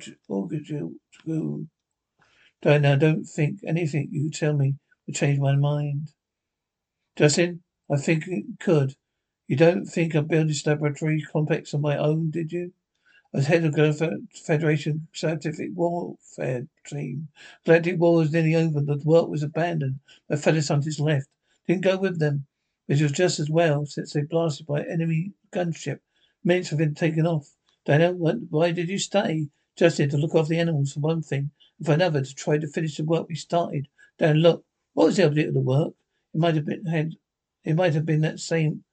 Diana, 2.61 2.97
don't 2.97 3.25
think 3.25 3.59
anything 3.65 4.09
you 4.11 4.29
tell 4.29 4.53
me 4.53 4.75
will 5.05 5.13
change 5.13 5.39
my 5.39 5.55
mind. 5.55 6.13
Justin, 7.15 7.63
I 7.91 7.97
think 7.97 8.27
it 8.27 8.45
could. 8.59 8.95
You 9.47 9.55
don't 9.57 9.85
think 9.85 10.15
I 10.15 10.21
built 10.21 10.47
this 10.47 10.65
laboratory 10.65 11.21
complex 11.21 11.73
on 11.73 11.81
my 11.81 11.97
own, 11.97 12.29
did 12.29 12.51
you? 12.51 12.73
As 13.33 13.47
head 13.47 13.63
of 13.65 13.73
the 13.73 14.27
Federation 14.45 15.07
Scientific 15.13 15.71
Warfare 15.73 16.67
Team, 16.85 17.29
Galactic 17.65 17.99
War 17.99 18.17
was 18.17 18.31
nearly 18.31 18.55
over. 18.55 18.81
The 18.81 19.01
work 19.05 19.29
was 19.29 19.41
abandoned. 19.43 19.99
My 20.29 20.35
fellow 20.35 20.59
scientists 20.59 20.99
left. 20.99 21.27
Didn't 21.67 21.83
go 21.83 21.97
with 21.97 22.19
them, 22.19 22.45
which 22.87 23.01
was 23.01 23.11
just 23.11 23.39
as 23.39 23.49
well, 23.49 23.85
since 23.85 24.13
they 24.13 24.21
blasted 24.21 24.67
by 24.67 24.83
enemy 24.83 25.33
gunship. 25.51 25.99
Minutes 26.43 26.69
have 26.69 26.79
been 26.79 26.93
taken 26.95 27.25
off. 27.25 27.55
Dana, 27.85 28.13
why 28.13 28.71
did 28.71 28.89
you 28.89 28.99
stay? 28.99 29.49
Justin, 29.75 30.09
to 30.09 30.17
look 30.17 30.35
after 30.35 30.49
the 30.49 30.59
animals 30.59 30.93
for 30.93 30.99
one 30.99 31.21
thing, 31.21 31.51
and 31.77 31.85
for 31.85 31.93
another, 31.93 32.21
to 32.21 32.35
try 32.35 32.57
to 32.57 32.67
finish 32.67 32.97
the 32.97 33.03
work 33.03 33.27
we 33.27 33.35
started. 33.35 33.87
Dan, 34.17 34.37
look, 34.37 34.65
what 34.93 35.07
was 35.07 35.17
the 35.17 35.25
object 35.25 35.47
of 35.47 35.53
the 35.53 35.61
work? 35.61 35.93
It 36.33 36.39
might 36.39 36.55
have 36.55 36.65
been 36.65 36.85
had. 36.85 37.15
It 37.63 37.75
might 37.75 37.93
have 37.93 38.05
been 38.05 38.21
that 38.21 38.39
same 38.39 38.83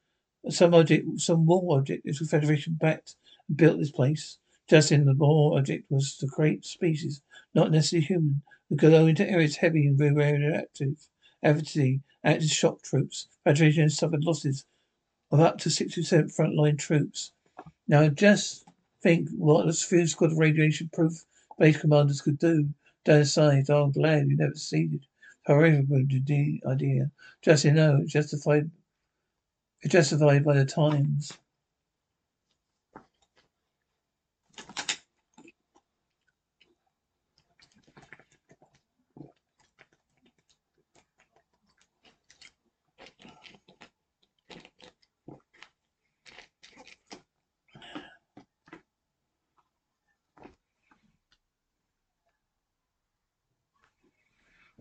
some 0.50 0.72
object, 0.72 1.20
some 1.20 1.46
war 1.46 1.78
object. 1.78 2.04
This 2.04 2.18
Federation 2.30 2.74
backed 2.74 3.16
and 3.48 3.56
built 3.56 3.78
this 3.78 3.90
place. 3.90 4.38
Just 4.68 4.92
in 4.92 5.04
the 5.04 5.14
war 5.14 5.58
object 5.58 5.90
was 5.90 6.16
to 6.16 6.26
create 6.26 6.64
species, 6.64 7.22
not 7.54 7.70
necessarily 7.70 8.06
human, 8.06 8.42
could 8.68 8.90
go 8.90 9.06
into 9.06 9.28
areas 9.28 9.56
heavy 9.56 9.86
and 9.86 9.98
radioactive. 9.98 11.08
Activity, 11.42 12.02
active 12.22 12.50
shock 12.50 12.82
troops. 12.82 13.28
Federation 13.44 13.88
suffered 13.88 14.24
losses 14.24 14.64
of 15.30 15.40
up 15.40 15.58
to 15.58 15.68
60% 15.68 16.34
frontline 16.34 16.78
troops. 16.78 17.32
Now 17.86 18.08
just 18.08 18.64
think 19.08 19.30
what 19.30 19.66
a 19.66 19.72
few 19.72 20.06
squad 20.06 20.32
of 20.32 20.38
radiation 20.38 20.90
proof 20.92 21.24
base 21.58 21.80
commanders 21.80 22.20
could 22.20 22.38
do. 22.38 22.68
Aside, 23.06 23.70
oh, 23.70 23.84
I'm 23.84 23.92
glad 23.92 24.28
you 24.28 24.36
never 24.36 24.54
ceded. 24.54 25.06
However, 25.46 25.82
the 25.90 26.60
idea. 26.66 27.10
Just 27.40 27.64
you 27.64 27.72
know, 27.72 28.04
justified, 28.06 28.70
justified 29.86 30.44
by 30.44 30.56
the 30.58 30.66
times. 30.66 31.32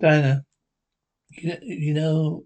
Diana, 0.07 0.45
you 1.31 1.49
know, 1.49 1.59
you 1.63 1.93
know, 1.93 2.45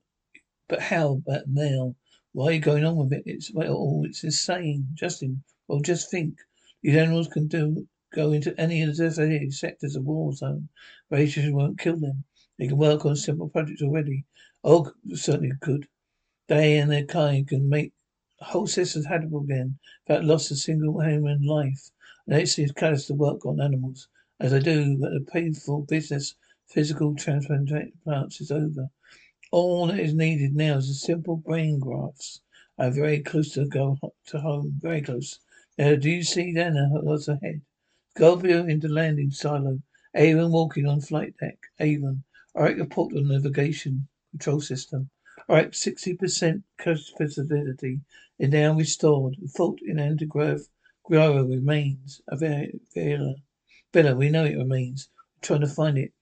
but 0.69 0.81
how 0.81 1.13
about 1.25 1.43
now? 1.47 1.95
Why 2.33 2.47
are 2.47 2.51
you 2.53 2.59
going 2.59 2.85
on 2.85 2.97
with 2.97 3.13
it? 3.13 3.23
It's 3.27 3.51
well, 3.53 3.75
oh, 3.77 4.03
it's 4.05 4.23
insane, 4.23 4.87
Justin. 4.95 5.43
Well, 5.67 5.81
just 5.81 6.09
think. 6.11 6.39
These 6.81 6.95
animals 6.97 7.27
can 7.27 7.47
do 7.47 7.87
go 8.13 8.31
into 8.31 8.59
any 8.59 8.81
of 8.81 8.97
the 8.97 9.51
sectors 9.51 9.95
of 9.95 10.05
war 10.05 10.33
zone. 10.33 10.69
Radiation 11.11 11.55
won't 11.55 11.79
kill 11.79 11.97
them. 11.97 12.23
They 12.57 12.67
can 12.67 12.77
work 12.77 13.05
on 13.05 13.15
simple 13.15 13.49
projects 13.49 13.83
already. 13.83 14.25
Oh, 14.63 14.91
certainly 15.13 15.51
could. 15.61 15.87
They 16.47 16.77
and 16.79 16.91
their 16.91 17.05
kind 17.05 17.47
can 17.47 17.69
make 17.69 17.93
whole 18.41 18.67
systems 18.67 19.07
habitable 19.07 19.43
again 19.43 19.79
without 20.07 20.25
loss 20.25 20.51
of 20.51 20.57
single 20.57 21.01
human 21.01 21.43
life. 21.45 21.91
And 22.27 22.37
it's 22.37 22.73
callous 22.73 23.07
to 23.07 23.15
work 23.15 23.45
on 23.45 23.61
animals, 23.61 24.09
as 24.39 24.53
I 24.53 24.59
do, 24.59 24.97
but 24.97 25.11
the 25.11 25.21
painful 25.31 25.83
business 25.83 26.35
Physical 26.73 27.13
transplants 27.15 28.39
is 28.39 28.49
over. 28.49 28.89
All 29.51 29.87
that 29.87 29.99
is 29.99 30.13
needed 30.13 30.55
now 30.55 30.77
is 30.77 30.89
a 30.89 30.93
simple 30.93 31.35
brain 31.35 31.79
grafts. 31.79 32.39
I 32.79 32.85
am 32.85 32.93
very 32.93 33.19
close 33.19 33.51
to 33.55 33.65
go 33.65 33.97
to 34.27 34.39
home. 34.39 34.79
Very 34.79 35.01
close. 35.01 35.41
Now, 35.77 35.95
do 35.95 36.09
you 36.09 36.23
see 36.23 36.53
then 36.53 36.75
what's 37.03 37.27
ahead? 37.27 37.61
Scorpio 38.15 38.65
into 38.65 38.87
landing 38.87 39.31
silo. 39.31 39.81
Avon 40.15 40.53
walking 40.53 40.87
on 40.87 41.01
flight 41.01 41.35
deck. 41.41 41.57
Avon. 41.81 42.23
Alright, 42.55 42.77
report 42.77 43.13
on 43.17 43.27
navigation 43.27 44.07
control 44.31 44.61
system. 44.61 45.09
Alright, 45.49 45.71
60% 45.71 46.63
capacity 46.77 47.99
is 48.39 48.49
now 48.49 48.73
restored. 48.73 49.35
Fault 49.57 49.79
in 49.85 49.97
antigrav 49.97 50.61
Guerrero 51.05 51.43
remains. 51.43 52.21
Vila. 52.31 53.35
Vila, 53.93 54.15
we 54.15 54.29
know 54.29 54.45
it 54.45 54.55
remains. 54.55 55.09
We're 55.35 55.47
trying 55.47 55.61
to 55.61 55.67
find 55.67 55.97
it. 55.97 56.13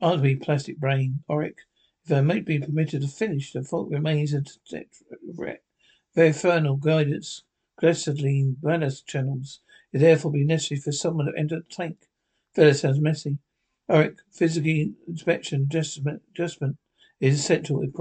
Arguably 0.00 0.40
plastic 0.40 0.78
brain, 0.78 1.24
Orac. 1.28 1.56
If 2.04 2.12
I 2.12 2.20
might 2.20 2.44
be 2.44 2.60
permitted 2.60 3.02
to 3.02 3.08
finish, 3.08 3.52
the 3.52 3.64
fault 3.64 3.90
remains 3.90 4.32
a 4.32 4.42
infernal 6.24 6.76
guidance, 6.76 7.42
gasoline 7.80 8.56
ballast 8.62 9.08
channels. 9.08 9.60
It 9.92 9.98
therefore 9.98 10.30
be 10.30 10.44
necessary 10.44 10.80
for 10.80 10.92
someone 10.92 11.26
to 11.26 11.36
enter 11.36 11.56
the 11.56 11.74
tank. 11.74 12.08
Fella 12.54 12.74
sounds 12.74 13.00
messy. 13.00 13.38
Orac, 13.90 14.18
physical 14.30 14.94
inspection 15.08 15.62
adjustment, 15.62 16.22
adjustment 16.30 16.76
is 17.18 17.40
essential 17.40 17.82
if 17.82 17.92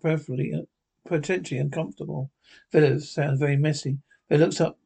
preferably 0.00 0.54
uh, 0.54 0.62
potentially 1.06 1.60
uncomfortable. 1.60 2.30
Fella 2.70 2.98
sounds 2.98 3.38
very 3.38 3.56
messy. 3.56 3.98
He 4.30 4.38
looks 4.38 4.60
up. 4.60 4.78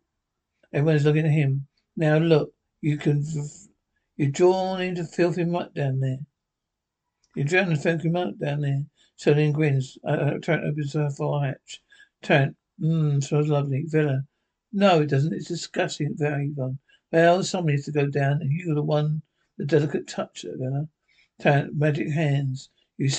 Everyone's 0.72 1.04
looking 1.04 1.26
at 1.26 1.32
him. 1.32 1.68
Now 1.96 2.18
look, 2.18 2.54
you 2.80 2.96
can, 2.98 3.24
you're 4.16 4.30
drawn 4.30 4.80
into 4.80 5.04
filthy 5.04 5.44
muck 5.44 5.74
down 5.74 6.00
there. 6.00 6.18
And 7.38 7.82
found 7.82 8.00
him 8.00 8.16
out 8.16 8.38
down 8.38 8.62
there. 8.62 8.86
Soolin 9.18 9.52
grins. 9.52 9.98
Uh, 10.02 10.38
Tarrant 10.40 10.64
opens 10.64 10.94
her 10.94 11.10
fire 11.10 11.48
hatch. 11.48 11.82
Tarrant, 12.22 12.56
mmm, 12.80 13.22
smells 13.22 13.48
lovely. 13.48 13.84
Vila. 13.86 14.24
No, 14.72 15.02
it 15.02 15.10
doesn't. 15.10 15.34
It's 15.34 15.48
disgusting. 15.48 16.16
Very 16.16 16.46
Yvonne. 16.46 16.78
Well, 17.12 17.42
somebody 17.42 17.76
has 17.76 17.84
to 17.84 17.92
go 17.92 18.06
down, 18.06 18.40
and 18.40 18.50
you're 18.50 18.74
the 18.74 18.82
one, 18.82 19.20
the 19.58 19.66
delicate 19.66 20.08
touch, 20.08 20.46
Vila. 20.48 20.88
Tarrant, 21.38 21.76
magic 21.76 22.08
hands. 22.08 22.70
You 22.96 23.10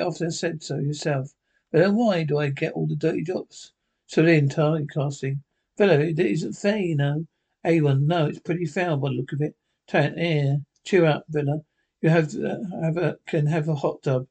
often 0.00 0.30
said 0.30 0.62
so 0.62 0.78
yourself. 0.78 1.34
Vila, 1.72 1.90
why 1.90 2.22
do 2.22 2.38
I 2.38 2.50
get 2.50 2.74
all 2.74 2.86
the 2.86 2.94
dirty 2.94 3.24
jobs? 3.24 3.72
Soolin, 4.08 4.48
target 4.48 4.88
casting. 4.88 5.42
Vila, 5.76 5.98
it 5.98 6.20
isn't 6.20 6.52
fair, 6.52 6.78
you 6.78 6.94
know. 6.94 7.26
A1, 7.66 8.02
no, 8.02 8.26
it's 8.26 8.38
pretty 8.38 8.66
foul 8.66 8.98
by 8.98 9.08
the 9.08 9.16
look 9.16 9.32
of 9.32 9.40
it. 9.40 9.56
Tarrant, 9.88 10.14
air. 10.16 10.58
Cheer 10.84 11.06
up, 11.06 11.24
Vila. 11.28 11.64
You 12.04 12.10
have 12.10 12.34
uh, 12.34 12.58
have 12.82 12.98
a 12.98 13.16
can 13.26 13.46
have 13.46 13.66
a 13.66 13.74
hot 13.74 14.02
tub. 14.02 14.26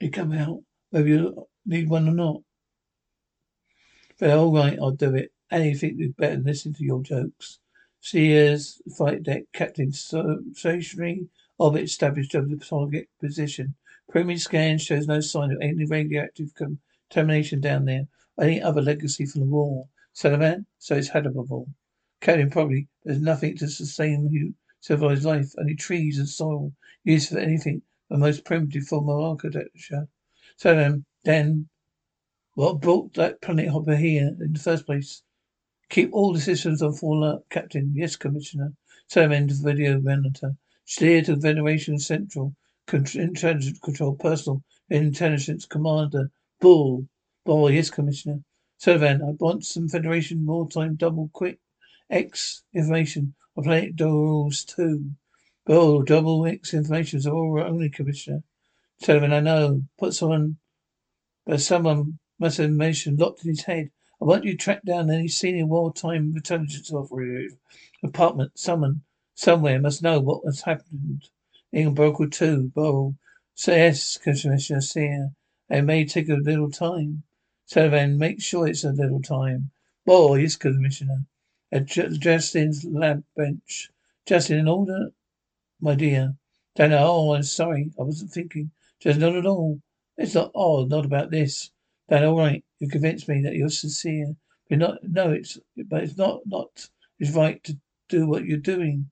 You 0.00 0.10
come 0.10 0.32
out 0.32 0.58
whether 0.90 1.08
you 1.08 1.48
need 1.64 1.88
one 1.88 2.06
or 2.06 2.12
not. 2.12 2.42
But 4.18 4.32
all 4.32 4.52
right, 4.52 4.78
I'll 4.78 4.90
do 4.90 5.14
it. 5.14 5.32
Anything 5.50 5.98
is 5.98 6.12
better 6.12 6.34
than 6.34 6.44
listening 6.44 6.74
to 6.74 6.84
your 6.84 7.02
jokes. 7.02 7.58
Sears 8.02 8.82
flight 8.98 9.22
deck 9.22 9.44
captain 9.54 9.92
stationary 9.92 11.26
orbit 11.56 11.84
established 11.84 12.34
over 12.34 12.48
the 12.48 12.58
target 12.58 13.08
position. 13.18 13.76
Preliminary 14.10 14.38
scan 14.38 14.76
shows 14.76 15.06
no 15.06 15.20
sign 15.20 15.52
of 15.52 15.62
any 15.62 15.86
radioactive 15.86 16.52
contamination 16.54 17.62
down 17.62 17.86
there 17.86 18.08
any 18.38 18.60
other 18.60 18.82
legacy 18.82 19.24
from 19.24 19.40
the 19.40 19.46
war. 19.46 19.88
Sullivan, 20.12 20.66
so 20.78 20.96
it's 20.96 21.08
habitable. 21.08 21.66
Captain, 22.20 22.50
probably 22.50 22.88
there's 23.04 23.22
nothing 23.22 23.56
to 23.56 23.68
sustain 23.68 24.52
civilized 24.84 25.24
life, 25.24 25.54
only 25.58 25.74
trees 25.74 26.18
and 26.18 26.28
soil, 26.28 26.70
used 27.04 27.30
for 27.30 27.38
anything 27.38 27.80
the 28.10 28.18
most 28.18 28.44
primitive 28.44 28.84
form 28.84 29.08
of 29.08 29.18
architecture. 29.18 30.06
So 30.56 31.00
then 31.24 31.68
what 32.52 32.82
brought 32.82 33.14
that 33.14 33.40
planet 33.40 33.68
hopper 33.70 33.96
here 33.96 34.36
in 34.38 34.52
the 34.52 34.58
first 34.58 34.84
place? 34.84 35.22
Keep 35.88 36.10
all 36.12 36.34
the 36.34 36.40
systems 36.40 36.82
on 36.82 36.92
full 36.92 37.24
alert, 37.24 37.44
Captain. 37.48 37.92
Yes, 37.94 38.16
Commissioner. 38.16 38.74
Servalan 39.10 39.48
to 39.48 39.54
video 39.54 40.00
monitor. 40.00 40.54
Steer 40.84 41.22
to 41.22 41.40
Federation 41.40 41.98
Central. 41.98 42.54
Intelligence 42.92 43.78
Control 43.78 44.14
Personal 44.14 44.62
Intelligence 44.90 45.64
Commander. 45.64 46.30
Borr. 46.60 47.06
Borr, 47.46 47.72
yes, 47.72 47.88
Commissioner. 47.88 48.40
Servalan, 48.78 49.22
I 49.22 49.32
want 49.38 49.64
some 49.64 49.88
Federation 49.88 50.44
more 50.44 50.64
wartime 50.64 50.96
double 50.96 51.30
quick 51.32 51.58
X 52.10 52.64
information 52.74 53.34
on 53.56 53.64
planet 53.64 53.96
Dorals 53.96 54.64
2. 54.64 55.12
Borr, 55.66 56.04
double 56.04 56.46
X 56.46 56.74
information 56.74 57.18
is 57.18 57.26
all 57.26 57.60
only, 57.60 57.88
Commissioner. 57.88 58.42
Servalan, 59.02 59.32
I 59.32 59.40
know. 59.40 59.82
Put 59.98 60.14
someone, 60.14 60.58
but 61.46 61.60
someone 61.60 62.18
must 62.38 62.58
have 62.58 62.66
information 62.66 63.16
locked 63.16 63.44
in 63.44 63.50
his 63.50 63.64
head. 63.64 63.90
I 64.20 64.24
want 64.24 64.44
you 64.44 64.52
to 64.52 64.58
track 64.58 64.82
down 64.84 65.10
any 65.10 65.28
senior 65.28 65.66
wartime 65.66 66.32
intelligence 66.36 66.92
operative 66.92 67.56
apartment. 68.02 68.58
Someone, 68.58 69.02
somewhere, 69.34 69.80
must 69.80 70.02
know 70.02 70.20
what 70.20 70.44
has 70.44 70.62
happened. 70.62 71.28
In 71.72 71.94
Bucol 71.94 72.30
2, 72.30 72.72
Burrow. 72.74 73.16
Say 73.54 73.78
yes, 73.78 74.18
Commissioner 74.18 74.80
Sleer. 74.80 75.30
It 75.70 75.82
may 75.82 76.04
take 76.04 76.28
a 76.28 76.34
little 76.34 76.70
time. 76.70 77.22
Servalan, 77.72 78.18
make 78.18 78.42
sure 78.42 78.66
it's 78.66 78.84
a 78.84 78.90
little 78.90 79.22
time. 79.22 79.70
Boy, 80.04 80.36
yes, 80.36 80.56
Commissioner. 80.56 81.24
Justin's 81.80 82.84
lab 82.84 83.24
bench. 83.36 83.90
Justin, 84.26 84.58
in 84.58 84.68
order, 84.68 85.10
my 85.80 85.94
dear. 85.94 86.34
Dana, 86.76 86.98
oh, 87.00 87.34
I'm 87.34 87.42
sorry. 87.42 87.90
I 87.98 88.02
wasn't 88.02 88.30
thinking. 88.30 88.70
Just 89.00 89.18
not 89.18 89.34
at 89.34 89.46
all. 89.46 89.80
It's 90.16 90.34
not, 90.34 90.52
oh, 90.54 90.84
not 90.84 91.04
about 91.04 91.30
this. 91.30 91.70
Dan, 92.08 92.24
all 92.24 92.38
right. 92.38 92.64
You 92.78 92.88
convinced 92.88 93.28
me 93.28 93.42
that 93.42 93.54
you're 93.54 93.68
sincere. 93.68 94.36
But 94.68 94.78
not, 94.78 94.98
no, 95.02 95.32
it's, 95.32 95.58
but 95.76 96.04
it's 96.04 96.16
not, 96.16 96.40
not, 96.46 96.88
it's 97.18 97.32
right 97.32 97.62
to 97.64 97.78
do 98.08 98.26
what 98.26 98.44
you're 98.44 98.58
doing. 98.58 99.10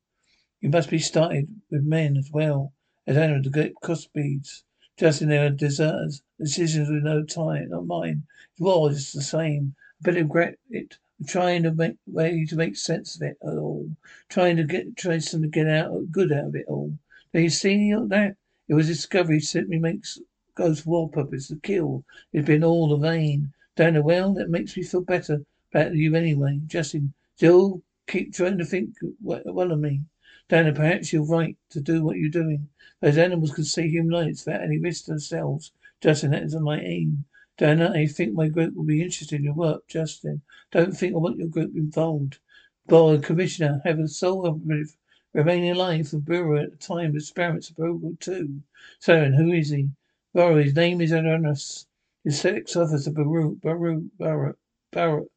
You 0.61 0.71
must 0.71 0.91
be 0.91 0.99
started 0.99 1.49
with 1.71 1.83
men 1.83 2.17
as 2.17 2.31
well 2.33 2.73
as 3.07 3.17
animals 3.17 3.45
to 3.45 3.51
get 3.51 3.75
cost 3.83 4.13
beads. 4.13 4.65
Just 4.97 5.21
in 5.21 5.29
there 5.29 5.47
are 5.47 5.51
deserters. 5.51 6.23
Decisions 6.39 6.89
with 6.89 7.03
no 7.03 7.25
time, 7.25 7.71
not 7.71 7.87
mine. 7.87 8.25
It 8.59 8.63
was 8.63 9.13
the 9.13 9.23
same. 9.23 9.75
I 10.01 10.03
bet 10.05 10.15
regret 10.15 10.59
it. 10.71 10.99
Trying 11.27 11.63
to 11.65 11.73
make 11.73 11.97
way 12.07 12.45
to 12.47 12.57
make 12.57 12.77
sense 12.77 13.17
of 13.17 13.23
it 13.23 13.39
all. 13.41 13.91
Trying 14.29 14.57
to 14.57 14.65
get 14.65 14.97
trying 14.97 15.21
to 15.21 15.47
get 15.49 15.69
out 15.69 16.11
good 16.11 16.33
out 16.33 16.47
of 16.47 16.57
it 16.57 16.67
all. 16.67 16.99
Now 17.33 17.41
you 17.41 17.51
see 17.51 17.93
that? 17.93 18.37
It 18.69 18.75
was 18.75 18.87
discovery 18.87 19.41
simply 19.41 19.79
makes 19.79 20.19
goes 20.55 20.81
for 20.81 20.91
war 20.91 21.09
purpose 21.09 21.49
to 21.49 21.57
kill. 21.57 22.05
It's 22.33 22.47
been 22.47 22.65
all 22.65 22.89
the 22.89 22.97
vain. 22.97 23.53
Dana, 23.77 24.03
well, 24.03 24.35
that 24.35 24.51
makes 24.51 24.77
me 24.77 24.83
feel 24.83 25.01
better 25.01 25.45
about 25.73 25.95
you 25.95 26.15
anyway. 26.15 26.61
Justin, 26.67 27.15
still 27.37 27.83
keep 28.07 28.35
trying 28.35 28.59
to 28.59 28.65
think 28.65 28.95
well 29.23 29.73
of 29.73 29.79
me. 29.81 30.03
Dana, 30.49 30.73
perhaps 30.73 31.13
you're 31.13 31.25
right 31.25 31.57
to 31.71 31.81
do 31.81 32.05
what 32.05 32.19
you're 32.19 32.29
doing. 32.29 32.69
Those 33.01 33.17
animals 33.17 33.53
can 33.53 33.65
see 33.65 33.89
human 33.89 34.13
lights 34.13 34.45
without 34.45 34.63
any 34.63 34.79
risk 34.79 35.05
to 35.05 35.13
themselves. 35.13 35.73
Justin, 36.01 36.33
that 36.33 36.43
isn't 36.43 36.63
my 36.63 36.81
aim. 36.81 37.25
Dana, 37.59 37.93
I 37.95 38.07
think 38.07 38.35
my 38.35 38.49
group 38.49 38.75
will 38.75 38.85
be 38.85 39.03
interested 39.03 39.37
in 39.37 39.45
your 39.45 39.55
work, 39.55 39.87
Justin. 39.87 40.43
Don't 40.71 40.97
think 40.97 41.15
I 41.15 41.19
want 41.19 41.39
your 41.39 41.49
group 41.49 41.77
involved. 41.77 42.39
Boy, 42.87 43.19
Commissioner, 43.19 43.81
have 43.85 43.99
a 43.99 44.09
sole 44.09 44.47
operative 44.47 44.97
remaining 45.35 45.71
alive 45.71 46.09
for 46.09 46.19
Bureau 46.19 46.63
at 46.63 46.71
the 46.71 46.77
time 46.77 47.11
of 47.11 47.17
experiments 47.17 47.71
of 47.71 47.77
Protocol 47.77 48.17
2. 48.21 48.63
Siren, 48.99 49.35
who 49.35 49.53
is 49.53 49.71
he? 49.71 49.91
Burrow, 50.35 50.63
his 50.63 50.75
name 50.75 51.01
is 51.01 51.13
Ardus. 51.13 51.87
His 52.25 52.41
sex 52.41 52.75
officer, 52.75 53.11
Baru, 53.11 53.57
Baru, 53.57 54.11
Baru, 54.19 54.55
Baru, 54.91 55.29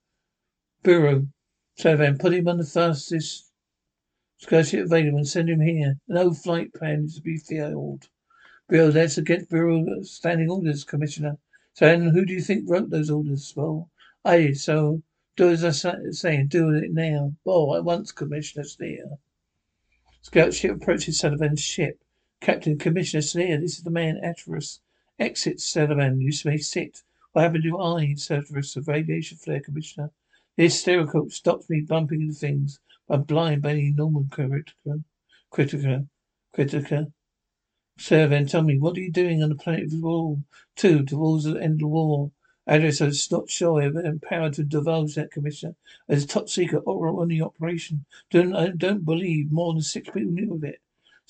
Baru. 0.84 1.28
Servalan, 1.78 2.20
put 2.20 2.34
him 2.34 2.48
on 2.48 2.58
the 2.58 2.64
fastest 2.64 3.52
Scotia 4.38 4.84
available 4.84 5.18
and 5.18 5.28
send 5.28 5.50
him 5.50 5.62
here. 5.62 5.96
No 6.08 6.34
flight 6.34 6.74
plan 6.74 7.06
is 7.06 7.16
to 7.16 7.22
be 7.22 7.38
filled. 7.38 8.10
Bill, 8.70 8.92
that's 8.92 9.18
against 9.18 9.50
Bureau 9.50 10.02
standing 10.04 10.50
orders, 10.50 10.84
Commissioner. 10.84 11.38
And 11.82 12.12
who 12.12 12.26
do 12.26 12.34
you 12.34 12.42
think 12.42 12.70
wrote 12.70 12.90
those 12.90 13.10
orders? 13.10 13.54
Well, 13.56 13.90
I 14.24 14.38
did, 14.38 14.60
so 14.60 15.02
do 15.36 15.50
as 15.50 15.64
I 15.64 15.72
say 16.12 16.38
and 16.38 16.50
do 16.50 16.70
it 16.70 16.94
now. 16.94 17.34
Well, 17.44 17.76
at 17.76 17.84
once, 17.84 18.12
Commissioner 18.12 18.64
Sleer. 18.64 19.18
Scout 20.22 20.54
ship 20.54 20.78
approaches 20.78 21.20
Servalan's 21.20 21.62
ship. 21.62 22.02
Captain 22.40 22.78
Commissioner 22.78 23.22
Sleer, 23.22 23.60
this 23.60 23.78
is 23.78 23.84
the 23.84 23.90
man 23.90 24.22
Ardus. 24.24 24.80
Exit, 25.20 25.58
Servalan. 25.58 26.22
You 26.22 26.32
may 26.46 26.58
sit. 26.58 27.04
What 27.34 27.44
happened 27.44 27.64
to 27.64 27.70
your 27.70 27.82
eye, 27.82 28.16
Cerberus, 28.16 28.76
of 28.76 28.88
radiation 28.88 29.38
flare, 29.38 29.60
Commissioner? 29.60 30.12
This 30.56 30.80
stereoscope 30.80 31.32
stops 31.32 31.70
me 31.70 31.82
bumping 31.82 32.22
into 32.22 32.34
things. 32.34 32.80
I'm 33.10 33.24
blind 33.24 33.62
by 33.62 33.72
any 33.72 33.92
normal 33.92 34.26
critica. 34.32 35.04
Critica. 35.52 36.08
Critica. 36.54 37.12
Servalan, 37.98 38.50
tell 38.50 38.62
me, 38.62 38.78
what 38.78 38.98
are 38.98 39.02
you 39.02 39.10
doing 39.10 39.42
on 39.42 39.48
the 39.48 39.56
planet 39.56 39.90
wall? 39.94 40.44
Two, 40.76 41.06
towards 41.06 41.46
the 41.46 41.58
end 41.58 41.76
of 41.76 41.80
the 41.80 41.88
war. 41.88 42.32
Ardus 42.68 43.00
is 43.00 43.32
not 43.32 43.50
sure 43.50 43.82
I'm 43.82 43.96
empowered 43.96 44.54
to 44.56 44.66
divulge 44.66 45.16
that, 45.16 45.32
Commissioner. 45.32 45.76
As 46.10 46.26
a 46.26 46.28
top 46.28 46.50
secret 46.50 46.84
on 46.86 47.28
the 47.30 47.42
operation. 47.42 48.06
Don't, 48.32 48.54
I 48.54 48.68
don't 48.70 49.06
believe 49.06 49.50
more 49.50 49.72
than 49.72 49.82
six 49.82 50.10
people 50.10 50.34
knew 50.34 50.56
of 50.56 50.66
it. 50.66 50.82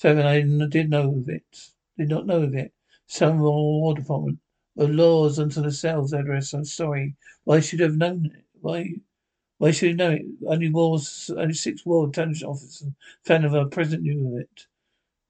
Servalan, 0.02 0.60
I 0.60 0.66
did 0.66 0.90
know 0.90 1.14
of 1.14 1.28
it. 1.28 1.70
Did 1.96 2.08
not 2.08 2.26
know 2.26 2.42
of 2.42 2.56
it. 2.56 2.72
Some 3.06 3.38
War 3.38 3.94
Department. 3.94 4.40
The 4.74 4.88
laws 4.88 5.38
unto 5.38 5.62
the 5.62 5.70
cells 5.70 6.12
address. 6.12 6.52
I'm 6.52 6.64
sorry. 6.64 7.14
Why 7.44 7.60
should 7.60 7.80
have 7.80 7.96
known 7.96 8.26
it? 8.26 8.44
Why? 8.60 8.94
Why 9.58 9.70
should 9.70 9.90
have 9.90 9.98
known 9.98 10.14
it? 10.14 10.26
Only 10.44 10.68
wars, 10.70 11.30
only 11.36 11.54
six 11.54 11.86
war 11.86 12.06
intelligence 12.06 12.42
officers 12.42 12.88
found 13.22 13.44
of 13.44 13.54
our 13.54 13.66
president 13.66 14.02
knew 14.02 14.34
of 14.34 14.40
it. 14.40 14.66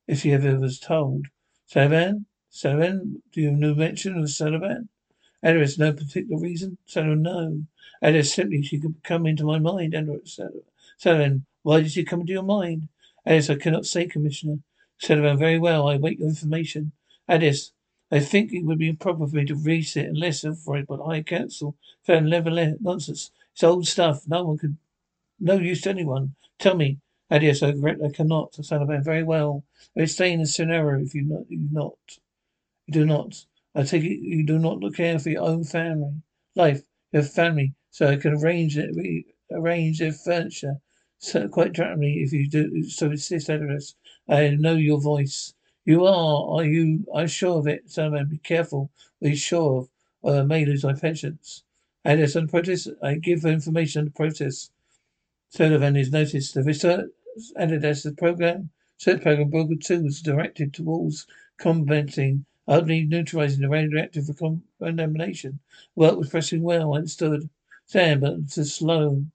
If 0.06 0.22
he 0.22 0.32
ever 0.32 0.58
was 0.58 0.78
told. 0.78 1.26
Servalan? 1.68 2.26
Servalan? 2.50 3.22
Do 3.32 3.40
you 3.40 3.50
know 3.50 3.74
mention 3.74 4.18
of 4.18 4.24
Servalan? 4.24 4.88
Alice, 5.42 5.78
no 5.78 5.92
particular 5.92 6.40
reason? 6.40 6.78
Servalan, 6.86 7.20
no. 7.20 7.62
Alice, 8.02 8.34
simply 8.34 8.62
she 8.62 8.78
could 8.78 9.02
come 9.02 9.26
into 9.26 9.44
my 9.44 9.58
mind. 9.58 9.94
Alice, 9.94 10.38
uh, 10.38 10.48
Servalan, 10.98 11.42
why 11.62 11.80
did 11.80 11.92
she 11.92 12.04
come 12.04 12.20
into 12.20 12.32
your 12.32 12.42
mind? 12.42 12.88
Alice, 13.24 13.50
I 13.50 13.56
cannot 13.56 13.86
say, 13.86 14.06
Commissioner. 14.06 14.58
Servalan, 15.02 15.38
very 15.38 15.58
well. 15.58 15.88
I 15.88 15.96
wait 15.96 16.18
your 16.18 16.28
information. 16.28 16.92
Ardus, 17.28 17.72
I 18.10 18.20
think 18.20 18.52
it 18.52 18.64
would 18.64 18.78
be 18.78 18.88
improper 18.88 19.26
for 19.26 19.34
me 19.34 19.44
to 19.46 19.56
read 19.56 19.88
it 19.96 20.06
unless 20.06 20.44
authorized 20.44 20.86
by 20.86 20.96
the 20.96 21.04
High 21.04 21.22
Council. 21.24 21.76
Found 22.04 22.30
level 22.30 22.76
nonsense. 22.80 23.32
It's 23.52 23.64
old 23.64 23.88
stuff. 23.88 24.28
No 24.28 24.44
one 24.44 24.58
could, 24.58 24.76
no 25.40 25.54
use 25.54 25.80
to 25.82 25.90
anyone. 25.90 26.36
Tell 26.58 26.76
me. 26.76 26.98
Ardus, 27.30 27.62
I 27.62 28.10
cannot. 28.12 28.52
Servalan, 28.52 29.04
very 29.04 29.24
well. 29.24 29.64
I 29.98 30.02
in 30.02 30.40
the 30.40 30.46
scenario 30.46 31.04
if 31.04 31.14
you 31.14 31.22
not, 31.22 31.50
you 31.50 31.68
not. 31.72 31.98
You 32.86 32.92
do 32.94 33.06
not. 33.06 33.44
I 33.74 33.82
take 33.82 34.04
it 34.04 34.20
you 34.20 34.44
do 34.46 34.58
not 34.58 34.78
look 34.78 34.94
care 34.96 35.18
for 35.18 35.30
your 35.30 35.42
own 35.42 35.64
family. 35.64 36.22
Life, 36.54 36.82
your 37.12 37.24
family, 37.24 37.74
so 37.90 38.06
I 38.08 38.16
can 38.16 38.34
arrange 38.34 38.78
it, 38.78 38.94
arrange 39.50 39.98
their 39.98 40.12
furniture. 40.12 40.76
So 41.18 41.48
quite 41.48 41.72
dramatically, 41.72 42.22
if 42.22 42.32
you 42.32 42.48
do 42.48 42.84
so 42.84 43.10
insist, 43.10 43.48
Ardus. 43.48 43.94
I 44.28 44.50
know 44.50 44.74
your 44.74 45.00
voice. 45.00 45.52
You 45.84 46.04
are, 46.06 46.58
are 46.58 46.64
you, 46.64 47.06
I'm 47.14 47.26
sure 47.26 47.58
of 47.58 47.66
it, 47.66 47.88
Servalan. 47.88 48.30
Be 48.30 48.38
careful 48.38 48.90
what 49.18 49.28
you're 49.30 49.36
sure 49.36 49.80
of, 49.80 49.88
or 50.22 50.38
I 50.38 50.42
may 50.42 50.64
lose 50.64 50.84
my. 50.84 50.94
Alice, 52.04 52.36
on 52.36 52.48
protest, 52.48 52.88
I 53.02 53.14
give 53.14 53.44
information 53.44 54.00
on 54.00 54.04
the 54.06 54.10
protest. 54.12 54.70
Servalan 55.54 55.98
is 55.98 56.12
noticed. 56.12 56.54
The 56.54 56.62
research 56.62 57.10
Ardus, 57.58 58.02
the 58.02 58.12
program, 58.12 58.70
search 58.96 59.20
program 59.20 59.50
Bucol 59.50 59.78
2 59.84 60.04
was 60.04 60.22
directed 60.22 60.72
towards 60.72 61.26
combating, 61.58 62.46
utterly 62.66 63.04
neutralizing 63.04 63.60
the 63.60 63.68
radioactive 63.68 64.30
contamination. 64.78 65.60
Work 65.94 66.16
was 66.16 66.30
pressing 66.30 66.62
well, 66.62 66.94
I 66.94 66.98
understood. 66.98 67.50
Sam, 67.84 68.20
but 68.20 68.50
too 68.50 68.64
slow, 68.64 69.26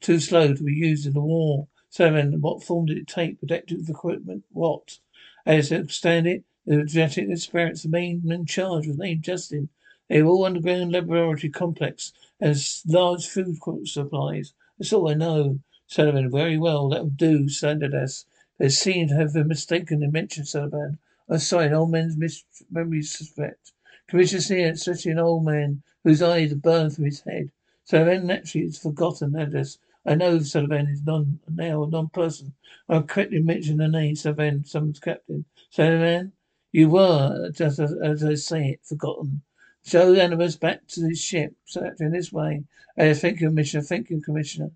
too 0.00 0.18
slow 0.18 0.54
to 0.54 0.62
be 0.62 0.72
used 0.72 1.06
in 1.06 1.12
the 1.12 1.20
war. 1.20 1.68
Servalan, 1.92 2.40
what 2.40 2.64
form 2.64 2.86
did 2.86 2.96
it 2.96 3.06
take? 3.06 3.38
Protective 3.38 3.86
equipment? 3.88 4.44
What? 4.50 4.98
As 5.44 5.70
I 5.70 5.76
understand 5.76 6.26
it, 6.26 6.44
the 6.64 6.84
genetic 6.84 7.28
experiments, 7.28 7.82
the 7.82 7.90
main 7.90 8.22
in 8.30 8.46
charge 8.46 8.86
was 8.86 8.96
named 8.96 9.22
Justin. 9.22 9.68
They 10.08 10.22
were 10.22 10.30
all 10.30 10.44
underground 10.46 10.92
laboratory 10.92 11.50
complex 11.50 12.12
and 12.40 12.56
large 12.86 13.26
food 13.26 13.58
supplies. 13.84 14.54
That's 14.78 14.92
all 14.92 15.10
I 15.10 15.14
know. 15.14 15.60
Servalan, 15.88 16.30
very 16.30 16.58
well, 16.58 16.88
that'll 16.88 17.10
do, 17.10 17.48
Sanders. 17.48 18.26
They 18.58 18.68
seem 18.70 19.08
to 19.08 19.14
have 19.14 19.34
been 19.34 19.48
mistaken 19.48 20.02
in 20.02 20.10
mention, 20.10 20.44
Servalan. 20.44 20.98
Sorry, 21.38 21.66
an 21.66 21.74
old 21.74 21.90
man's 21.90 22.16
mis- 22.16 22.44
memory 22.70 23.02
suspect. 23.02 23.72
Commissioner 24.08 24.42
here, 24.42 24.72
especially 24.72 25.12
an 25.12 25.18
old 25.18 25.44
man 25.44 25.82
whose 26.02 26.22
eyes 26.22 26.54
burned 26.54 26.94
from 26.94 27.04
his 27.04 27.20
head. 27.20 27.52
Servalan 27.88 28.24
naturally 28.24 28.66
is 28.66 28.78
forgotten, 28.78 29.32
Sanders. 29.32 29.78
I 30.04 30.14
know 30.16 30.38
Servalan 30.38 30.90
is 30.90 31.02
non 31.02 31.40
now 31.48 31.84
a 31.84 31.88
non 31.88 32.08
person. 32.08 32.54
I've 32.88 33.06
correctly 33.06 33.42
mentioned 33.42 33.80
the 33.80 33.88
name 33.88 34.14
Servalan, 34.14 34.66
someone's 34.66 34.98
captain. 34.98 35.44
Servalan, 35.72 36.32
you 36.72 36.90
were, 36.90 37.50
just 37.52 37.78
as, 37.78 37.92
as 37.92 38.24
I 38.24 38.34
say 38.34 38.70
it, 38.70 38.80
forgotten. 38.84 39.42
Show 39.84 40.14
animals 40.14 40.56
back 40.56 40.86
to 40.88 41.08
his 41.08 41.20
ship. 41.20 41.54
in 42.00 42.10
this 42.10 42.32
way. 42.32 42.64
Uh, 42.98 43.14
thank 43.14 43.40
you, 43.40 43.48
Commissioner. 43.48 43.82
Thank 43.84 44.10
you, 44.10 44.20
Commissioner. 44.20 44.70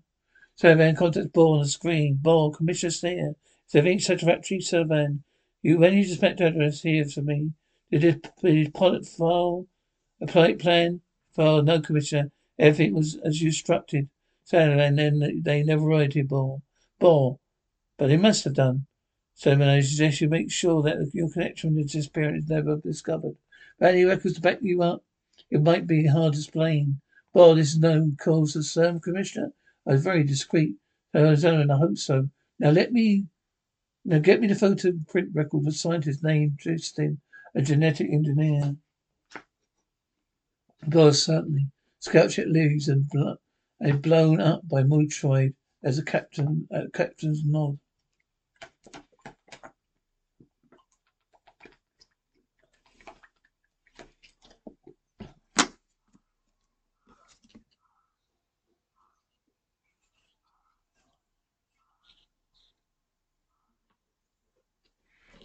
Servalan 0.61 0.95
contacts 0.95 1.31
Borr 1.31 1.55
on 1.55 1.63
the 1.63 1.67
screen. 1.67 2.19
Borr, 2.21 2.51
Commissioner 2.55 2.91
Sleer. 2.91 3.35
Is 3.67 3.73
everything 3.73 3.99
satisfactory, 3.99 4.59
Servalan? 4.59 5.23
You, 5.63 5.79
when 5.79 5.95
you 5.95 6.05
the 6.05 6.45
address 6.45 6.81
here 6.81 7.03
for 7.03 7.23
me? 7.23 7.53
Did 7.89 8.03
this, 8.03 8.29
did 8.43 8.73
pilot 8.75 9.07
file 9.07 9.65
a 10.21 10.27
pilot 10.27 10.59
plan? 10.59 11.01
File, 11.31 11.63
no, 11.63 11.81
Commissioner. 11.81 12.31
Everything 12.59 12.93
was 12.93 13.15
as 13.25 13.41
you 13.41 13.47
instructed. 13.47 14.09
Servalan, 14.45 14.97
then 14.97 15.41
they 15.41 15.63
never 15.63 15.81
here, 16.13 16.25
Borr. 16.25 16.61
Borr. 16.99 17.39
But 17.97 18.09
they 18.09 18.17
must 18.17 18.43
have 18.43 18.53
done. 18.53 18.85
Servalan, 19.35 19.77
I 19.77 19.81
suggest 19.81 20.21
you 20.21 20.29
make 20.29 20.51
sure 20.51 20.83
that 20.83 21.09
your 21.11 21.31
connection 21.31 21.73
with 21.73 21.87
the 21.87 21.97
disappearance 21.97 22.43
is 22.43 22.49
never 22.51 22.77
discovered. 22.77 23.35
Any 23.81 24.05
records 24.05 24.35
to 24.35 24.41
back 24.41 24.59
you 24.61 24.83
up? 24.83 25.03
It 25.49 25.63
might 25.63 25.87
be 25.87 26.05
hard 26.05 26.33
to 26.33 26.39
explain. 26.39 27.01
Well, 27.33 27.55
this 27.55 27.71
is 27.71 27.79
no 27.79 28.11
cause 28.19 28.55
of 28.55 28.59
concern, 28.59 28.99
Commissioner. 28.99 29.53
I 29.87 29.93
was 29.93 30.03
very 30.03 30.23
discreet. 30.23 30.75
I 31.13 31.19
I 31.71 31.77
hope 31.77 31.97
so. 31.97 32.29
Now 32.59 32.69
let 32.69 32.91
me 32.91 33.27
now 34.05 34.19
get 34.19 34.39
me 34.41 34.47
the 34.47 34.55
photo 34.55 34.93
print 35.07 35.29
record 35.33 35.61
of 35.63 35.67
a 35.67 35.71
scientist 35.71 36.23
named 36.23 36.59
Justin, 36.59 37.21
a 37.55 37.61
genetic 37.61 38.09
engineer. 38.11 38.75
God, 40.89 41.15
certainly. 41.15 41.67
Scout 41.99 42.31
ship 42.31 42.47
leaves 42.49 42.87
and, 42.87 43.07
bl- 43.09 43.33
blown 44.01 44.41
up 44.41 44.67
by 44.67 44.83
Murgatroyd 44.83 45.53
as 45.83 45.99
a 45.99 46.03
captain, 46.03 46.67
uh, 46.73 46.85
captain's 46.93 47.43
nod. 47.45 47.77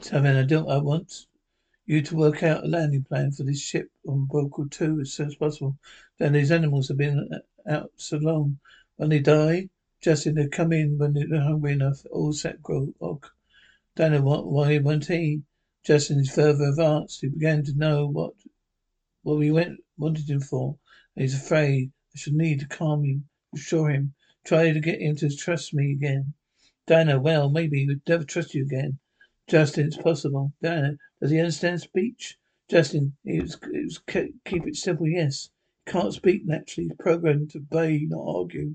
So 0.08 0.20
then 0.20 0.36
I 0.36 0.44
don't 0.44 0.70
I 0.70 0.78
want 0.78 1.26
you 1.84 2.00
to 2.00 2.14
work 2.14 2.44
out 2.44 2.62
a 2.62 2.68
landing 2.68 3.02
plan 3.02 3.32
for 3.32 3.42
this 3.42 3.60
ship 3.60 3.90
on 4.06 4.28
Bucol 4.28 4.70
2 4.70 5.00
as 5.00 5.12
soon 5.12 5.26
as 5.26 5.34
possible. 5.34 5.76
Then 6.18 6.34
these 6.34 6.52
animals 6.52 6.86
have 6.86 6.96
been 6.96 7.28
uh, 7.32 7.68
out 7.68 7.90
so 7.96 8.18
long. 8.18 8.60
When 8.94 9.08
they 9.08 9.18
die, 9.18 9.68
Justin, 10.00 10.36
they 10.36 10.46
come 10.46 10.72
in 10.72 10.96
when 10.96 11.12
they're 11.14 11.40
hungry 11.40 11.72
enough, 11.72 12.06
all 12.12 12.32
set 12.32 12.62
grow 12.62 12.94
og. 13.00 13.26
Daniel, 13.96 14.44
why 14.48 14.78
won't 14.78 15.06
he? 15.06 15.42
Justin 15.82 16.20
is 16.20 16.30
further 16.30 16.66
advanced. 16.66 17.22
He 17.22 17.26
began 17.26 17.64
to 17.64 17.76
know 17.76 18.06
what 18.06 18.34
what 19.24 19.38
we 19.38 19.50
went 19.50 19.80
wanted 19.98 20.30
him 20.30 20.40
for. 20.40 20.78
And 21.16 21.22
he's 21.22 21.34
afraid 21.34 21.90
I 22.14 22.18
should 22.18 22.34
need 22.34 22.60
to 22.60 22.68
calm 22.68 23.04
him, 23.04 23.28
assure 23.52 23.90
him, 23.90 24.14
try 24.44 24.70
to 24.70 24.78
get 24.78 25.00
him 25.00 25.16
to 25.16 25.34
trust 25.34 25.74
me 25.74 25.90
again. 25.90 26.34
Dana, 26.86 27.18
well, 27.18 27.50
maybe 27.50 27.80
he 27.80 27.86
would 27.88 28.02
never 28.06 28.22
trust 28.22 28.54
you 28.54 28.62
again. 28.62 29.00
Justin, 29.48 29.86
it's 29.86 29.96
possible. 29.96 30.52
Diana, 30.60 30.98
does 31.20 31.30
he 31.30 31.38
understand 31.38 31.80
speech? 31.80 32.36
Justin, 32.68 33.16
it 33.24 33.42
was, 33.42 33.56
it 33.62 33.84
was 33.84 33.98
keep 34.44 34.66
it 34.66 34.74
simple, 34.74 35.06
yes. 35.06 35.50
Can't 35.86 36.12
speak 36.12 36.44
naturally. 36.44 36.88
He's 36.88 36.96
programmed 36.98 37.50
to 37.50 37.58
obey, 37.58 38.06
not 38.08 38.24
argue. 38.26 38.74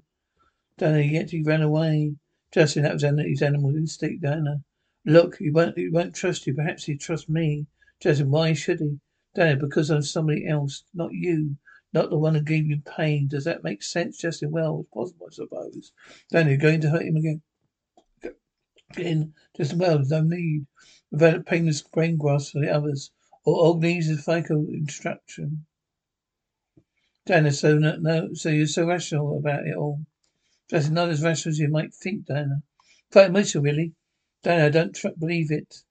Diana, 0.78 1.02
yet 1.02 1.32
he 1.32 1.44
ran 1.44 1.62
away. 1.62 2.16
Justin, 2.54 2.84
that 2.84 2.94
was 2.94 3.04
his 3.04 3.42
animal 3.42 3.76
instinct, 3.76 4.24
Diana. 4.24 4.64
Look, 5.06 5.38
he 5.38 5.50
won't, 5.50 5.78
he 5.78 5.90
won't 5.90 6.16
trust 6.16 6.48
you. 6.48 6.54
Perhaps 6.54 6.86
he'd 6.86 7.02
trust 7.02 7.30
me. 7.30 7.68
Justin, 8.00 8.32
why 8.32 8.54
should 8.54 8.80
he? 8.80 9.00
Diana, 9.36 9.58
because 9.58 9.90
I'm 9.90 10.04
somebody 10.04 10.48
else, 10.48 10.86
not 10.94 11.12
you. 11.12 11.58
Not 11.92 12.10
the 12.10 12.18
one 12.18 12.36
who 12.36 12.42
gave 12.42 12.66
you 12.68 12.80
pain. 12.80 13.28
Does 13.28 13.44
that 13.44 13.66
make 13.66 13.84
sense, 13.84 14.18
Justin? 14.18 14.52
Well, 14.52 14.80
it's 14.80 14.90
possible, 14.94 15.28
I 15.30 15.34
suppose. 15.34 15.92
Diana, 16.30 16.52
you're 16.52 16.58
going 16.58 16.80
to 16.80 16.90
hurt 16.90 17.02
him 17.02 17.18
again 17.18 17.42
in 19.00 19.34
just 19.56 19.74
well, 19.74 20.00
no 20.00 20.22
need. 20.22 20.66
Develop 21.12 21.46
painless 21.46 21.82
brain 21.82 22.18
grass 22.18 22.52
for 22.52 22.60
the 22.60 22.70
others. 22.70 23.12
Or 23.44 23.68
Og 23.68 23.82
needs 23.82 24.10
a 24.10 24.18
FICO 24.18 24.68
instruction. 24.70 25.66
Dana, 27.26 27.52
so 27.52 27.78
no, 27.78 27.98
no, 27.98 28.34
so 28.34 28.50
you're 28.50 28.68
so 28.68 28.86
rational 28.86 29.38
about 29.38 29.68
it 29.68 29.76
all. 29.76 30.06
Just 30.70 30.92
not 30.92 31.10
as 31.10 31.22
rational 31.22 31.52
as 31.52 31.60
you 31.60 31.70
might 31.70 31.94
think, 31.94 32.26
Dana. 32.26 32.64
Quite 33.12 33.28
emotional, 33.30 33.64
really. 33.64 33.94
Dana, 34.44 34.66
I 34.66 34.70
don't 34.70 34.96
tr- 34.96 35.10
believe 35.20 35.52
it. 35.52 35.84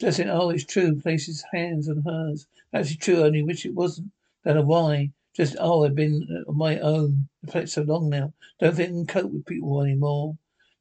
Justin, 0.00 0.30
oh, 0.30 0.50
it's 0.50 0.64
true. 0.64 1.00
Places 1.00 1.44
hands 1.52 1.88
on 1.88 2.02
hers. 2.02 2.46
Actually 2.72 2.96
true, 2.96 3.22
only 3.22 3.42
wish 3.42 3.64
it 3.64 3.74
wasn't. 3.74 4.10
Dana, 4.44 4.62
why? 4.62 5.12
Just, 5.34 5.56
oh, 5.60 5.84
I've 5.84 5.94
been 5.94 6.26
uh, 6.30 6.50
on 6.50 6.56
my 6.56 6.78
own 6.80 7.28
for 7.50 7.66
so 7.66 7.82
long 7.82 8.08
now. 8.10 8.32
Don't 8.58 8.74
think 8.74 8.88
I 8.88 8.92
can 8.92 9.06
cope 9.06 9.32
with 9.32 9.46
people 9.46 9.82
anymore. 9.82 10.36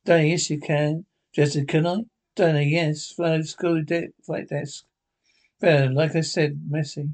Dana, 0.05 0.23
yes, 0.23 0.49
you 0.49 0.59
can. 0.59 1.05
Jessica, 1.33 1.65
can 1.65 1.87
I? 1.87 1.97
Don't 2.35 2.67
yes. 2.67 3.11
Flight 3.11 3.45
school 3.45 3.83
de- 3.83 4.13
flight 4.23 4.49
desk. 4.49 4.85
Vila, 5.61 5.89
like 5.91 6.15
I 6.15 6.21
said, 6.21 6.59
messy. 6.69 7.09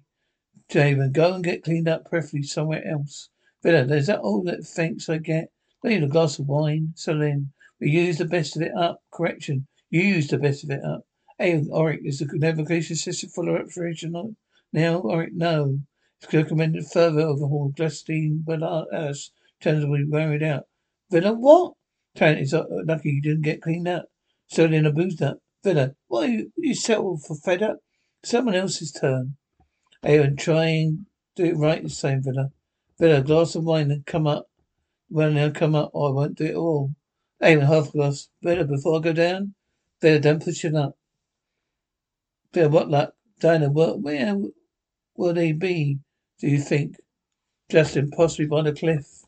Javen, 0.70 1.12
go 1.12 1.34
and 1.34 1.44
get 1.44 1.64
cleaned 1.64 1.88
up, 1.88 2.10
preferably 2.10 2.44
somewhere 2.44 2.86
else. 2.88 3.30
Vila, 3.64 3.84
uh, 3.84 3.96
is 3.96 4.08
that 4.08 4.20
all 4.20 4.42
that 4.44 4.66
thanks 4.66 5.08
I 5.10 5.18
get? 5.18 5.52
Need 5.84 6.04
a 6.04 6.08
glass 6.08 6.40
of 6.40 6.48
wine. 6.48 6.94
Soolin, 6.96 7.48
we 7.80 7.92
use 7.92 8.18
the 8.18 8.26
best 8.26 8.56
of 8.56 8.64
it 8.64 8.76
up. 8.76 9.04
Correction, 9.12 9.68
you 9.90 10.02
used 10.02 10.32
the 10.32 10.38
best 10.38 10.64
of 10.64 10.72
it 10.72 10.84
up. 10.84 11.06
Hey, 11.38 11.62
Orac, 11.62 12.00
is 12.04 12.20
the 12.20 12.26
navigation 12.34 12.96
system 12.96 13.30
full 13.30 13.56
of 13.56 13.62
operational 13.62 14.36
now? 14.74 15.00
Orac, 15.02 15.32
no. 15.34 15.80
It's 16.22 16.34
recommended 16.34 16.88
further 16.88 17.22
overhaul. 17.22 17.72
Gladstein, 17.78 18.40
uh, 18.40 18.58
but 18.58 18.64
us 18.64 19.32
turns 19.62 19.86
will 19.86 19.98
be 19.98 20.06
worried 20.06 20.44
out. 20.44 20.68
Vila, 21.12 21.34
what? 21.34 21.74
Tarrant 22.18 22.42
is 22.42 22.52
lucky 22.52 23.12
you 23.12 23.22
didn't 23.22 23.44
get 23.44 23.62
cleaned 23.62 23.88
up. 23.88 24.08
Certainly 24.48 24.80
in 24.80 24.86
a 24.88 24.92
boozed 24.92 25.22
up. 25.22 25.38
Vila, 25.64 25.92
why 26.08 26.26
you, 26.26 26.52
you 26.58 26.74
settle 26.74 27.18
for 27.18 27.36
fed 27.36 27.62
up? 27.62 27.78
Someone 28.24 28.56
else's 28.56 28.92
turn. 28.92 29.38
Aaron, 30.04 30.36
try 30.36 30.66
and 30.66 31.06
do 31.36 31.46
it 31.46 31.58
right 31.58 31.84
this 31.84 32.02
time, 32.02 32.24
Vila. 32.24 32.50
Vila, 33.00 33.22
glass 33.22 33.54
of 33.54 33.66
wine 33.66 33.92
and 33.92 34.04
come 34.08 34.26
up. 34.26 34.50
Well, 35.12 35.32
now 35.32 35.52
come 35.52 35.76
up, 35.76 35.92
or 35.94 36.10
I 36.10 36.12
won't 36.12 36.38
do 36.40 36.46
it 36.46 36.56
all. 36.56 36.96
Aaron, 37.40 37.68
half 37.68 37.92
glass. 37.92 38.30
Vila, 38.42 38.64
before 38.66 38.98
I 38.98 39.02
go 39.04 39.14
down? 39.14 39.54
Vila, 40.02 40.20
don't 40.20 40.44
push 40.44 40.66
it 40.66 40.74
up. 40.74 40.98
Vila, 42.52 42.70
what 42.70 42.90
luck? 42.90 43.14
Dinah, 43.40 43.70
where, 43.70 43.94
where 43.94 44.38
will 45.16 45.34
they 45.36 45.52
be, 45.52 46.00
do 46.40 46.48
you 46.48 46.60
think? 46.60 46.96
Justin, 47.70 48.10
possibly 48.10 48.48
by 48.48 48.64
the 48.64 48.74
cliff. 48.74 49.27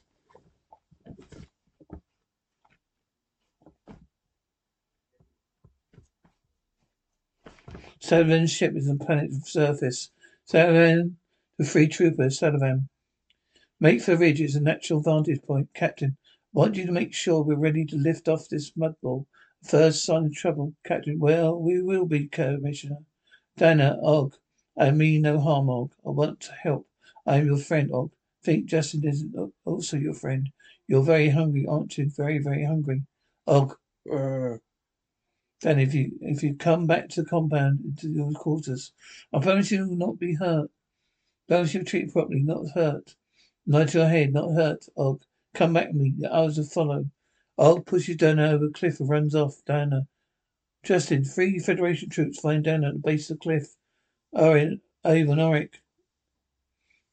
Servalan's 8.01 8.51
ship 8.51 8.75
is 8.75 8.87
on 8.87 8.97
the 8.97 9.05
planet's 9.05 9.51
surface. 9.51 10.09
Servalan, 10.47 11.15
the 11.57 11.65
three 11.65 11.87
troopers, 11.87 12.39
Servalan. 12.39 12.87
Make 13.79 14.01
for 14.01 14.11
the 14.11 14.17
ridge 14.17 14.41
is 14.41 14.55
a 14.55 14.61
natural 14.61 15.01
vantage 15.01 15.41
point. 15.41 15.73
Captain, 15.73 16.17
I 16.55 16.59
want 16.59 16.75
you 16.75 16.85
to 16.85 16.91
make 16.91 17.13
sure 17.13 17.41
we're 17.41 17.55
ready 17.55 17.85
to 17.85 17.95
lift 17.95 18.27
off 18.27 18.49
this 18.49 18.71
mudball. 18.71 19.25
First 19.63 20.05
sign 20.05 20.25
of 20.25 20.33
trouble. 20.33 20.73
Captain, 20.85 21.19
well, 21.19 21.59
we 21.59 21.81
will 21.81 22.05
be, 22.05 22.27
Commissioner. 22.27 22.99
Dana, 23.57 23.97
Og, 24.01 24.35
I 24.77 24.91
mean 24.91 25.23
no 25.23 25.39
harm, 25.39 25.69
Og. 25.69 25.91
I 26.05 26.09
want 26.09 26.39
to 26.41 26.53
help. 26.53 26.87
I 27.25 27.37
am 27.37 27.45
your 27.45 27.57
friend, 27.57 27.91
Og. 27.91 28.11
Think 28.43 28.65
Justin 28.65 29.05
is 29.05 29.25
also 29.65 29.97
your 29.97 30.13
friend. 30.13 30.49
You're 30.87 31.03
very 31.03 31.29
hungry, 31.29 31.65
aren't 31.67 31.97
you? 31.97 32.09
Very, 32.09 32.39
very 32.39 32.63
hungry. 32.63 33.03
Og. 33.45 33.77
Urgh. 34.07 34.61
Then 35.61 35.79
if 35.79 35.93
you 35.93 36.11
if 36.21 36.41
you 36.41 36.55
come 36.55 36.87
back 36.87 37.09
to 37.09 37.23
the 37.23 37.29
compound 37.29 37.81
into 37.83 38.09
your 38.09 38.31
quarters, 38.31 38.93
I 39.33 39.39
promise 39.39 39.71
you 39.71 39.87
will 39.87 39.97
not 39.97 40.19
be 40.19 40.35
hurt. 40.35 40.71
I 41.47 41.53
promise 41.53 41.73
you 41.73 41.83
treat 41.83 42.13
properly, 42.13 42.41
not 42.41 42.69
hurt. 42.73 43.15
Nod 43.65 43.93
your 43.93 44.07
head, 44.07 44.33
not 44.33 44.53
hurt. 44.53 44.85
Og, 44.95 45.21
come 45.53 45.73
back 45.73 45.87
with 45.87 45.97
me. 45.97 46.13
The 46.17 46.33
others 46.33 46.57
will 46.57 46.65
follow. 46.65 47.09
Og 47.57 47.85
pushes 47.85 48.15
Dana 48.15 48.51
over 48.51 48.67
a 48.67 48.71
cliff 48.71 48.99
and 48.99 49.09
runs 49.09 49.35
off. 49.35 49.61
Dana. 49.65 50.07
Justin, 50.81 51.25
three 51.25 51.59
Federation 51.59 52.09
troops 52.09 52.39
find 52.39 52.63
Dana 52.63 52.87
at 52.87 52.93
the 52.93 52.99
base 52.99 53.29
of 53.29 53.37
the 53.37 53.41
cliff. 53.41 53.75
Owen, 54.33 54.81
Avon, 55.05 55.39
Orac. 55.39 55.81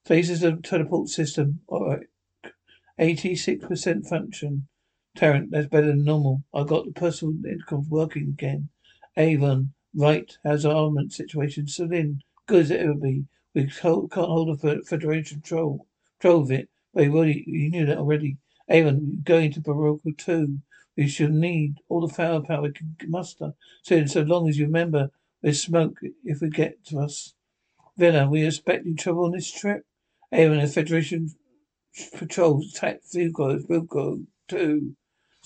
Faces 0.05 0.41
the 0.41 0.57
teleport 0.63 1.09
system. 1.09 1.63
Orac. 1.69 2.05
86% 2.99 4.07
function. 4.09 4.69
Tarrant, 5.17 5.51
that's 5.51 5.67
better 5.67 5.87
than 5.87 6.05
normal. 6.05 6.43
I've 6.53 6.67
got 6.67 6.85
the 6.85 6.93
personal 6.93 7.35
intercom 7.47 7.89
working 7.89 8.29
again. 8.29 8.69
Avon, 9.17 9.73
right. 9.95 10.37
How's 10.45 10.65
the 10.65 10.71
armament 10.71 11.15
situation? 11.15 11.67
So 11.69 11.87
then, 11.87 12.21
good 12.47 12.63
as 12.63 12.71
it 12.71 12.81
ever 12.81 12.95
be. 12.95 13.25
We 13.55 13.67
can't 13.67 14.13
hold 14.13 14.51
a 14.51 14.83
Federation 14.85 15.41
control, 15.41 15.87
control 16.21 16.43
of 16.43 16.51
it. 16.51 16.69
But 16.93 17.05
you, 17.05 17.17
already, 17.17 17.45
you 17.47 17.71
knew 17.71 17.87
that 17.87 17.97
already. 17.97 18.37
Avon, 18.69 19.01
we're 19.07 19.23
going 19.23 19.53
to 19.53 19.61
Baroka 19.63 20.17
too. 20.19 20.59
We 20.97 21.09
should 21.09 21.33
need 21.33 21.77
all 21.89 22.07
the 22.07 22.13
firepower 22.13 22.63
we 22.63 22.73
can 22.73 22.95
muster. 23.07 23.55
So, 23.83 24.05
so 24.05 24.21
long 24.21 24.49
as 24.49 24.59
you 24.59 24.67
remember, 24.67 25.11
there's 25.41 25.63
smoke 25.63 25.99
if 26.25 26.43
we 26.43 26.51
get 26.51 26.85
to 26.87 26.99
us. 26.99 27.33
Vila, 27.97 28.29
we 28.29 28.45
expecting 28.45 28.97
trouble 28.97 29.25
on 29.25 29.33
this 29.33 29.51
trip? 29.51 29.87
Avon, 30.31 30.59
the 30.59 30.67
Federation 30.67 31.31
patrols 32.15 32.75
attack 32.75 33.01
Vugo, 33.15 33.67
Vugo 33.67 34.27
too. 34.49 34.95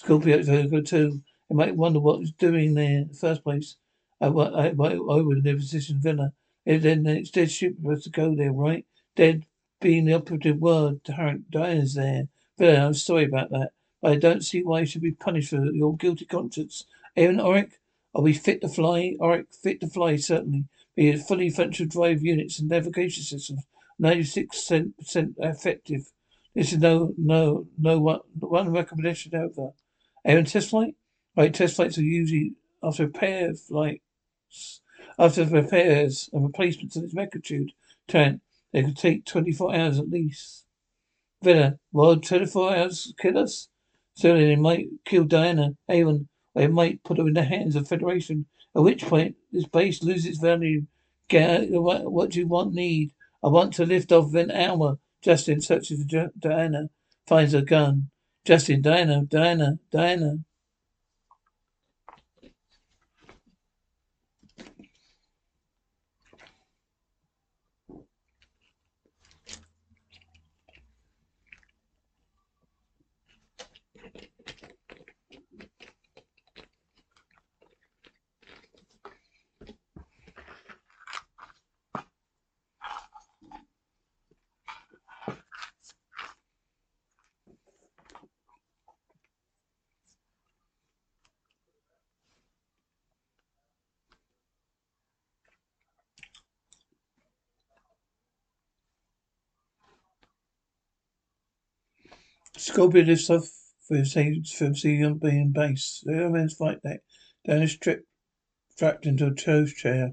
Scorpio 0.01 0.39
Vugo 0.39 0.83
too. 0.83 1.21
You 1.51 1.57
might 1.57 1.77
wonder 1.77 2.01
what 2.01 2.23
it's 2.23 2.31
doing 2.31 2.73
there 2.73 3.01
in 3.01 3.09
the 3.09 3.15
first 3.15 3.45
place. 3.45 3.77
I, 4.19 4.29
I, 4.29 4.69
I, 4.69 4.69
I 4.71 4.95
would 4.97 5.45
never 5.45 5.59
position 5.59 6.01
Vila. 6.01 6.33
Then 6.65 7.07
it's 7.07 7.31
dead 7.31 7.51
stupid 7.51 7.85
for 7.85 7.97
to 7.97 8.09
go 8.09 8.35
there, 8.35 8.51
right? 8.51 8.87
Dead 9.15 9.45
being 9.79 10.07
the 10.07 10.15
operative 10.15 10.57
word. 10.57 11.03
Diana's 11.05 11.93
there. 11.93 12.29
Vila, 12.57 12.87
I'm 12.87 12.95
sorry 12.95 13.25
about 13.25 13.51
that. 13.51 13.73
But 14.01 14.13
I 14.13 14.17
don't 14.17 14.43
see 14.43 14.63
why 14.63 14.81
you 14.81 14.87
should 14.87 15.03
be 15.03 15.13
punished 15.13 15.51
for 15.51 15.67
your 15.67 15.95
guilty 15.99 16.25
conscience. 16.25 16.87
Aaron 17.15 17.37
Orac, 17.37 17.73
are 18.15 18.23
we 18.23 18.33
fit 18.33 18.63
to 18.63 18.71
fly? 18.71 19.17
Orac, 19.21 19.55
fit 19.55 19.83
to 19.83 19.87
fly, 19.87 20.17
certainly. 20.17 20.65
We 20.97 21.09
have 21.09 21.27
fully 21.27 21.51
functional 21.51 21.91
drive 21.91 22.23
units 22.23 22.59
and 22.59 22.71
navigation 22.71 23.23
systems. 23.23 23.67
96% 24.01 24.95
effective. 25.41 26.11
This 26.55 26.73
is 26.73 26.79
no, 26.79 27.13
no, 27.19 27.67
no 27.79 28.01
one, 28.01 28.21
one 28.39 28.73
recommendation 28.73 29.35
over. 29.35 29.73
Aaron 30.25 30.45
test 30.45 30.71
flight? 30.71 30.95
Right, 31.37 31.53
test 31.53 31.77
flights 31.77 31.99
are 31.99 32.03
usually 32.03 32.55
after 32.83 33.05
repair 33.05 33.55
flights, 33.55 34.81
after 35.19 35.45
repairs 35.45 36.29
and 36.33 36.45
replacements 36.45 36.97
of 36.97 37.05
its 37.05 37.15
magnitude. 37.15 37.73
Trent, 38.09 38.41
they 38.73 38.83
could 38.83 38.97
take 38.97 39.25
24 39.25 39.75
hours 39.75 39.99
at 39.99 40.11
least. 40.11 40.65
Vila, 41.43 41.79
well, 41.93 42.17
24 42.17 42.77
hours 42.77 43.15
kill 43.19 43.39
us? 43.39 43.69
Certainly 44.15 44.47
they 44.47 44.57
might 44.57 44.89
kill 45.05 45.25
Diana. 45.25 45.77
Avon, 45.89 46.29
they 46.55 46.67
might 46.67 47.03
put 47.05 47.19
her 47.19 47.27
in 47.27 47.35
the 47.35 47.45
hands 47.45 47.77
of 47.77 47.89
Federation, 47.89 48.47
at 48.75 48.83
which 48.83 49.07
point 49.07 49.37
this 49.53 49.67
base 49.67 50.03
loses 50.03 50.39
value. 50.39 50.87
Get 51.29 51.71
what, 51.71 52.11
what 52.11 52.31
do 52.31 52.41
you 52.41 52.47
want, 52.47 52.75
need? 52.75 53.13
I 53.43 53.49
want 53.49 53.73
to 53.75 53.87
lift 53.87 54.13
off 54.13 54.33
Van 54.33 54.51
Alma. 54.51 54.99
Justin 55.23 55.61
searches 55.61 56.05
Diana, 56.39 56.91
finds 57.27 57.55
a 57.55 57.63
gun. 57.63 58.11
Justin, 58.45 58.83
Diana, 58.83 59.23
Diana, 59.25 59.79
Diana. 59.93 60.35
Scorpio 102.71 103.03
lifts 103.03 103.29
off 103.29 103.51
from 103.89 104.05
Celium 104.05 105.21
being 105.21 105.51
base. 105.51 106.05
The 106.07 106.13
airman's 106.13 106.55
flight 106.55 106.81
deck. 106.83 107.01
Down 107.45 107.63
a 107.63 107.67
strip 107.67 108.05
strapped 108.69 109.07
into 109.07 109.27
a 109.27 109.35
tow 109.35 109.67
chair. 109.67 110.13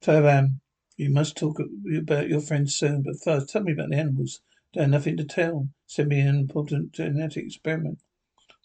Tavam, 0.00 0.38
um, 0.38 0.60
you 0.96 1.10
must 1.10 1.36
talk 1.36 1.58
about 1.98 2.28
your 2.28 2.40
friends 2.40 2.76
soon, 2.76 3.02
but 3.02 3.20
first 3.20 3.48
tell 3.48 3.64
me 3.64 3.72
about 3.72 3.90
the 3.90 3.96
animals. 3.96 4.40
They 4.72 4.82
have 4.82 4.90
nothing 4.90 5.16
to 5.16 5.24
tell. 5.24 5.68
Send 5.86 6.10
me 6.10 6.20
an 6.20 6.36
important 6.36 6.92
genetic 6.92 7.44
experiment. 7.44 7.98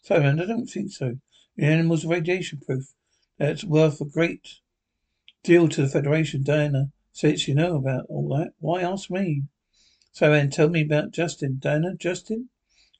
Tavam, 0.08 0.40
I 0.40 0.46
don't 0.46 0.66
think 0.66 0.92
so. 0.92 1.18
The 1.56 1.66
animals 1.66 2.04
are 2.04 2.10
radiation 2.10 2.60
proof. 2.64 2.94
That's 3.38 3.64
worth 3.64 4.00
a 4.00 4.04
great 4.04 4.60
deal 5.42 5.66
to 5.68 5.82
the 5.82 5.88
Federation, 5.88 6.44
Diana. 6.44 6.92
Since 7.20 7.48
you 7.48 7.54
know 7.56 7.74
about 7.74 8.06
all 8.08 8.28
that, 8.36 8.52
why 8.60 8.82
ask 8.82 9.10
me? 9.10 9.42
Saran, 10.14 10.52
tell 10.52 10.68
me 10.68 10.82
about 10.82 11.10
Justin. 11.10 11.58
Diana, 11.58 11.96
Justin? 11.96 12.48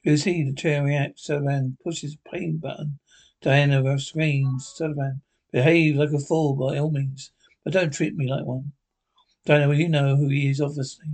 Who's 0.03 0.25
he? 0.25 0.43
The 0.43 0.51
chair 0.51 0.83
reacts. 0.83 1.25
Servalan 1.25 1.77
pushes 1.81 2.15
a 2.15 2.29
plane 2.29 2.57
button. 2.57 2.99
Diana 3.41 3.97
screams. 3.97 4.75
Servalan, 4.77 5.21
behave 5.53 5.95
like 5.95 6.11
a 6.11 6.19
fool 6.19 6.53
by 6.53 6.77
all 6.77 6.91
means, 6.91 7.31
but 7.63 7.71
don't 7.71 7.93
treat 7.93 8.13
me 8.13 8.27
like 8.27 8.43
one. 8.43 8.73
Diana, 9.45 9.69
well, 9.69 9.77
you 9.77 9.87
know 9.87 10.17
who 10.17 10.27
he 10.27 10.49
is, 10.49 10.59
obviously. 10.59 11.11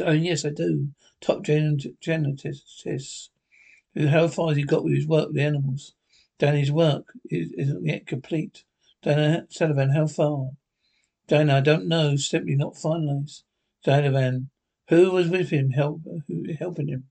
Oh, 0.00 0.10
yes, 0.10 0.44
I 0.44 0.50
do. 0.50 0.88
Top 1.20 1.44
gen- 1.44 1.78
genetist. 2.02 3.28
How 3.96 4.26
far 4.26 4.48
has 4.48 4.56
he 4.56 4.64
got 4.64 4.82
with 4.82 4.94
his 4.94 5.06
work 5.06 5.28
with 5.28 5.36
the 5.36 5.42
animals? 5.42 5.94
Danny's 6.40 6.72
work 6.72 7.12
is, 7.26 7.52
isn't 7.52 7.86
yet 7.86 8.08
complete. 8.08 8.64
Diana 9.00 9.46
Servalan, 9.48 9.94
how 9.94 10.08
far? 10.08 10.50
Diana, 11.30 11.58
I 11.58 11.60
don't 11.60 11.86
know. 11.86 12.16
Simply 12.16 12.56
not 12.56 12.74
finalized. 12.74 13.44
Van, 13.84 14.50
who 14.88 15.12
was 15.12 15.28
with 15.28 15.50
him, 15.50 15.70
help, 15.70 16.00
who, 16.26 16.44
helping 16.58 16.88
him? 16.88 17.04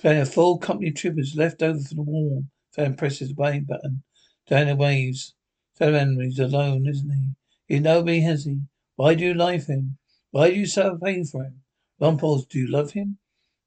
Diana, 0.00 0.24
full 0.26 0.56
company 0.58 0.92
troopers 0.92 1.34
left 1.34 1.60
over 1.60 1.80
for 1.80 1.96
the 1.96 2.02
war. 2.02 2.42
Van 2.76 2.94
presses 2.94 3.30
the 3.30 3.34
way 3.34 3.58
button. 3.58 4.04
Diana 4.48 4.76
waves. 4.76 5.34
Van, 5.76 6.20
he's 6.20 6.38
alone, 6.38 6.86
isn't 6.86 7.10
he? 7.10 7.74
You 7.74 7.80
know 7.80 8.04
me, 8.04 8.20
has 8.20 8.44
he? 8.44 8.60
Why 8.94 9.16
do 9.16 9.24
you 9.24 9.34
like 9.34 9.66
him? 9.66 9.98
Why 10.30 10.50
do 10.50 10.54
you 10.54 10.66
suffer 10.66 11.00
pain 11.02 11.24
for 11.24 11.42
him? 11.42 11.62
Rumpels, 12.00 12.48
do 12.48 12.60
you 12.60 12.68
love 12.68 12.92
him? 12.92 13.18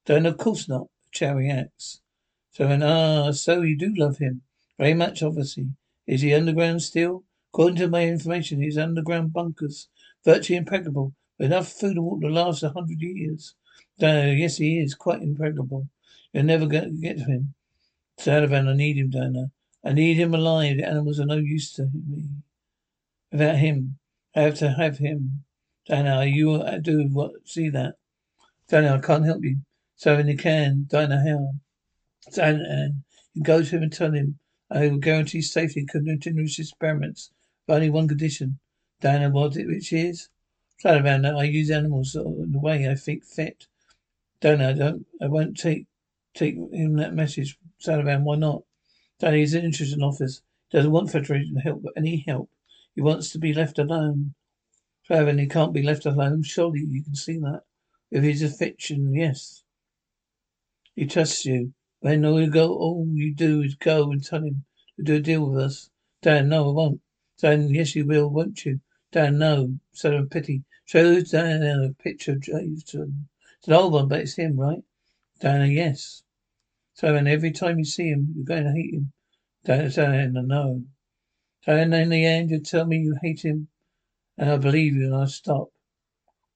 Diana, 0.06 0.30
of 0.30 0.38
course 0.38 0.70
not. 0.70 0.88
Cherry 1.12 1.52
acts. 1.52 2.00
So, 2.52 2.66
ah, 2.82 3.32
so 3.32 3.62
you 3.62 3.78
do 3.78 3.94
love 3.94 4.20
him. 4.20 4.44
Very 4.78 4.94
much, 4.94 5.22
obviously. 5.22 5.72
Is 6.08 6.22
he 6.22 6.34
underground 6.34 6.82
still? 6.82 7.26
According 7.52 7.78
to 7.78 7.88
my 7.88 8.04
information, 8.04 8.62
his 8.62 8.78
underground 8.78 9.34
bunkers 9.34 9.90
virtually 10.24 10.58
impregnable, 10.58 11.14
with 11.38 11.48
enough 11.48 11.72
food 11.72 11.96
and 11.96 12.06
water 12.06 12.28
to 12.28 12.34
last 12.34 12.64
a 12.64 12.70
hundred 12.70 13.02
years. 13.02 13.56
Uh, 14.02 14.32
yes, 14.36 14.58
he 14.58 14.80
is 14.80 14.94
quite 14.94 15.22
impregnable. 15.22 15.88
You'll 16.32 16.44
never 16.44 16.68
get, 16.68 17.00
get 17.02 17.18
to 17.18 17.24
him. 17.24 17.54
Servalan, 18.20 18.70
I 18.70 18.74
need 18.76 18.98
him, 18.98 19.10
Diana. 19.10 19.52
I 19.84 19.94
need 19.94 20.18
him 20.18 20.34
alive. 20.34 20.78
The 20.78 20.88
animals 20.88 21.20
are 21.20 21.26
no 21.26 21.38
use 21.38 21.74
to 21.74 21.90
me. 21.94 22.26
Without 23.32 23.56
him, 23.56 23.98
I 24.36 24.42
have 24.42 24.56
to 24.60 24.72
have 24.72 25.00
him. 25.00 25.44
Diana, 25.88 26.26
you 26.26 26.64
do 26.82 27.08
what? 27.12 27.32
See 27.46 27.70
that? 27.70 27.96
Diana, 28.68 28.98
I 28.98 29.00
can't 29.00 29.26
help 29.26 29.44
you. 29.44 29.58
So 29.96 30.18
you 30.20 30.38
can. 30.38 30.86
Diana, 30.88 31.24
how? 31.28 31.54
Diana, 32.32 32.90
you 33.34 33.42
go 33.42 33.64
to 33.64 33.70
him 33.70 33.84
and 33.84 33.94
tell 33.94 34.12
him 34.12 34.38
I 34.70 34.88
will 34.88 34.98
guarantee 34.98 35.42
safety 35.42 35.86
continuous 35.86 36.60
experiments. 36.60 37.32
But 37.70 37.76
only 37.76 37.92
one 37.92 38.08
condition. 38.08 38.58
Diana, 39.00 39.30
what 39.30 39.56
it 39.56 39.68
which 39.68 39.94
is? 39.94 40.30
Servalan, 40.84 41.38
I 41.38 41.44
use 41.44 41.70
animals 41.70 42.16
in 42.16 42.52
the 42.52 42.58
way 42.58 42.90
I 42.90 42.96
think 42.96 43.24
fit. 43.24 43.68
Diana, 44.42 44.70
I 44.70 44.74
don't 44.74 45.06
I 45.22 45.28
won't 45.28 45.56
take 45.56 45.86
take 46.34 46.56
him 46.56 46.96
that 46.96 47.14
message. 47.14 47.60
Servalan, 47.80 48.24
why 48.24 48.38
not? 48.38 48.64
Diana, 49.20 49.38
he's 49.38 49.54
an 49.54 49.66
interesting 49.66 50.02
office. 50.02 50.42
He 50.72 50.80
doesn't 50.80 50.92
want 50.92 51.12
Federation 51.12 51.58
help 51.58 51.84
but 51.84 51.94
any 51.96 52.24
help. 52.28 52.50
He 52.96 53.02
wants 53.02 53.30
to 53.34 53.38
be 53.38 53.54
left 53.54 53.78
alone. 53.78 54.34
Servalan, 55.08 55.40
he 55.40 55.46
can't 55.46 55.72
be 55.72 55.84
left 55.84 56.08
alone. 56.08 56.42
Surely 56.42 56.84
you 56.90 57.04
can 57.04 57.14
see 57.14 57.38
that. 57.38 57.62
If 58.10 58.24
he's 58.24 58.42
a 58.42 58.50
fiction, 58.50 59.14
yes. 59.14 59.64
He 60.96 61.06
trusts 61.06 61.46
you. 61.46 61.76
Then 62.02 62.26
all 62.26 62.42
you 62.42 62.50
go 62.50 62.74
all 62.74 63.06
you 63.14 63.32
do 63.32 63.62
is 63.62 63.76
go 63.76 64.10
and 64.10 64.26
tell 64.26 64.42
him 64.42 64.66
to 64.98 65.04
do 65.04 65.16
a 65.18 65.20
deal 65.20 65.48
with 65.48 65.62
us. 65.62 65.92
Dan, 66.24 66.50
no, 66.50 66.68
I 66.68 66.74
won't. 66.74 67.02
Dan, 67.42 67.70
yes, 67.70 67.96
you 67.96 68.06
will, 68.06 68.30
won't 68.30 68.66
you? 68.66 68.82
Dan, 69.12 69.38
no. 69.38 69.80
Of 70.04 70.30
pity. 70.30 70.64
Shows 70.86 71.32
Dan 71.32 71.64
a 71.64 71.94
picture 72.04 72.34
of 72.34 72.42
Jason. 72.42 73.30
It's 73.60 73.68
an 73.68 73.74
old 73.74 73.94
one, 73.94 74.08
but 74.08 74.22
it's 74.22 74.36
him, 74.36 74.60
right? 74.60 74.84
Diana, 75.40 75.68
yes. 75.68 76.24
So, 76.94 77.16
and 77.16 77.28
every 77.28 77.52
time 77.52 77.80
you 77.80 77.86
see 77.86 78.10
him, 78.10 78.34
you're 78.36 78.46
going 78.46 78.66
to 78.66 78.72
hate 78.72 78.94
him. 78.94 79.14
Diana, 79.64 79.90
Diana, 79.90 80.44
no. 80.44 80.84
Diana, 81.66 81.98
in 81.98 82.10
the 82.10 82.26
end, 82.26 82.50
you 82.50 82.60
tell 82.60 82.86
me 82.86 82.98
you 82.98 83.16
hate 83.22 83.44
him, 83.44 83.70
and 84.38 84.50
I 84.50 84.58
believe 84.58 84.96
you, 84.96 85.06
and 85.06 85.16
I 85.16 85.26
stop. 85.26 85.70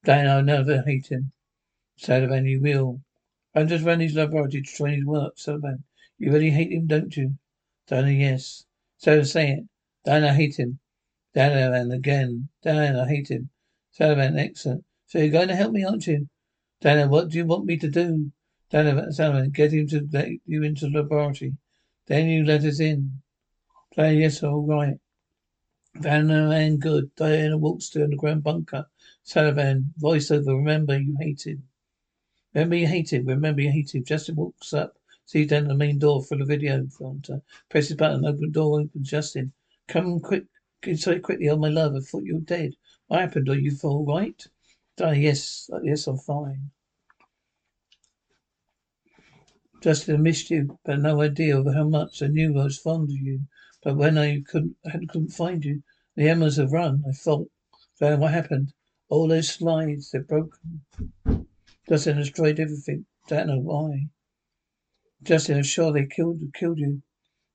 Dan, 0.03 0.27
I'll 0.27 0.43
never 0.43 0.81
hate 0.81 1.07
him. 1.07 1.31
Servalan, 1.97 2.49
you 2.49 2.61
will. 2.61 3.01
I'm 3.55 3.67
just 3.67 3.85
running 3.85 4.07
his 4.07 4.17
laboratory 4.17 4.63
to 4.63 4.73
train 4.73 4.95
his 4.95 5.05
work. 5.05 5.35
Servalan, 5.37 5.83
you 6.17 6.31
really 6.31 6.49
hate 6.49 6.71
him, 6.71 6.87
don't 6.87 7.15
you? 7.15 7.35
Dana, 7.87 8.11
yes. 8.11 8.65
So 8.97 9.23
say 9.23 9.51
it. 9.51 9.63
Dan, 10.05 10.23
I 10.23 10.33
hate 10.33 10.59
him. 10.59 10.79
Dayna, 11.35 11.93
again. 11.93 12.49
Dan, 12.61 12.95
I 12.95 13.07
hate 13.07 13.29
him. 13.29 13.49
Servalan, 13.97 14.39
excellent. 14.39 14.83
So 15.07 15.19
you're 15.19 15.29
going 15.29 15.47
to 15.47 15.55
help 15.55 15.73
me, 15.73 15.83
aren't 15.83 16.07
you? 16.07 16.27
Dayna, 16.81 17.09
what 17.09 17.29
do 17.29 17.37
you 17.37 17.45
want 17.45 17.65
me 17.65 17.77
to 17.77 17.89
do? 17.89 18.31
Dayna, 18.71 19.07
Servalan, 19.09 19.51
get 19.51 19.73
him 19.73 19.87
to 19.87 20.07
let 20.11 20.29
you 20.45 20.63
into 20.63 20.89
the 20.89 20.99
laboratory. 20.99 21.55
Then 22.07 22.27
you 22.27 22.43
let 22.43 22.63
us 22.63 22.79
in. 22.79 23.21
Dayna, 23.97 24.19
yes, 24.19 24.43
all 24.43 24.65
right. 24.65 24.99
Van 25.95 26.77
good. 26.77 27.13
Diana 27.15 27.55
walks 27.55 27.89
to 27.89 27.99
the 27.99 28.05
underground 28.05 28.43
bunker. 28.43 28.87
Servalan, 29.23 29.93
voiceover, 29.99 30.57
remember 30.57 30.97
you 30.97 31.15
hated. 31.19 31.61
Remember 32.53 32.75
you 32.75 32.87
hated. 32.87 33.27
Remember 33.27 33.61
you 33.61 33.71
hated. 33.71 34.05
Justin 34.05 34.35
walks 34.35 34.73
up, 34.73 34.97
sees 35.25 35.47
down 35.47 35.67
the 35.67 35.75
main 35.75 35.99
door 35.99 36.23
for 36.23 36.35
the 36.35 36.45
video 36.45 36.87
counter. 36.97 37.35
Uh, 37.35 37.39
Presses 37.69 37.95
button, 37.95 38.25
open 38.25 38.51
door, 38.51 38.81
opens 38.81 39.09
Justin. 39.09 39.53
Come 39.87 40.19
quick, 40.19 40.45
inside 40.83 41.23
quickly, 41.23 41.49
oh 41.49 41.57
my 41.57 41.69
love, 41.69 41.95
I 41.95 41.99
thought 41.99 42.23
you 42.23 42.35
were 42.35 42.41
dead. 42.41 42.73
What 43.07 43.21
happened? 43.21 43.49
Are 43.49 43.59
you 43.59 43.75
all 43.83 44.05
right? 44.05 44.41
Diana, 44.95 45.17
yes, 45.17 45.69
uh, 45.73 45.81
yes, 45.83 46.07
I'm 46.07 46.17
fine. 46.17 46.71
Justin, 49.81 50.15
I 50.15 50.17
missed 50.19 50.49
you, 50.49 50.79
but 50.85 50.99
no 50.99 51.21
idea 51.21 51.59
of 51.59 51.73
how 51.73 51.83
much 51.83 52.21
I 52.21 52.27
knew 52.27 52.57
I 52.57 52.63
was 52.63 52.79
fond 52.79 53.09
of 53.09 53.17
you. 53.17 53.41
But 53.83 53.97
when 53.97 54.17
I 54.17 54.41
couldn't, 54.47 54.77
I 54.85 54.91
couldn't 54.91 55.33
find 55.33 55.65
you, 55.65 55.83
the 56.15 56.29
embers 56.29 56.55
have 56.55 56.71
run. 56.71 57.03
I 57.07 57.11
thought, 57.11 57.49
then 57.99 58.19
what 58.19 58.31
happened? 58.31 58.73
All 59.09 59.27
those 59.27 59.49
slides, 59.49 60.11
they're 60.11 60.23
broken. 60.23 60.85
Justin 61.89 62.17
destroyed 62.17 62.59
everything. 62.59 63.05
Don't 63.27 63.47
know 63.47 63.59
why. 63.59 64.07
Justin, 65.21 65.57
I'm 65.57 65.63
sure 65.63 65.91
they 65.91 66.05
killed 66.05 66.41
killed 66.53 66.79
you. 66.79 67.01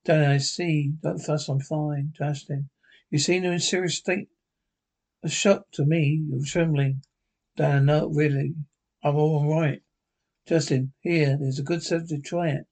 Don't 0.04 0.24
I 0.24 0.38
see. 0.38 0.92
Don't 1.02 1.18
fuss, 1.18 1.48
I'm 1.48 1.60
fine. 1.60 2.12
Justin. 2.16 2.70
You 3.10 3.18
seem 3.18 3.44
in 3.44 3.52
a 3.52 3.60
serious 3.60 3.96
state 3.96 4.28
a 5.22 5.28
shock 5.28 5.70
to 5.72 5.84
me. 5.84 6.24
You're 6.28 6.44
trembling. 6.44 7.02
Dan, 7.56 7.86
no, 7.86 8.08
really. 8.08 8.54
I'm 9.02 9.16
all 9.16 9.48
right. 9.48 9.82
Justin, 10.46 10.92
here, 11.00 11.36
there's 11.38 11.58
a 11.58 11.62
good 11.62 11.82
sedative. 11.82 12.22
Try 12.22 12.50
it. 12.50 12.66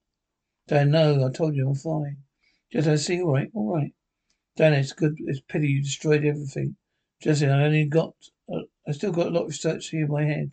Dan, 0.67 0.91
no, 0.91 1.25
I 1.25 1.31
told 1.31 1.55
you 1.55 1.67
I'm 1.67 1.75
fine. 1.75 2.17
Just 2.71 2.87
I 2.87 2.95
see, 2.95 3.21
all 3.21 3.33
right, 3.33 3.49
all 3.53 3.73
right. 3.73 3.93
Dan, 4.55 4.73
it's 4.73 4.93
good. 4.93 5.15
It's 5.19 5.41
pity 5.41 5.67
you 5.67 5.83
destroyed 5.83 6.25
everything. 6.25 6.75
Justin, 7.21 7.51
I 7.51 7.65
only 7.65 7.85
got. 7.85 8.15
Uh, 8.51 8.63
I 8.87 8.91
still 8.91 9.11
got 9.11 9.27
a 9.27 9.29
lot 9.29 9.43
of 9.43 9.49
research 9.49 9.89
here 9.89 10.05
in 10.05 10.11
my 10.11 10.23
head. 10.23 10.51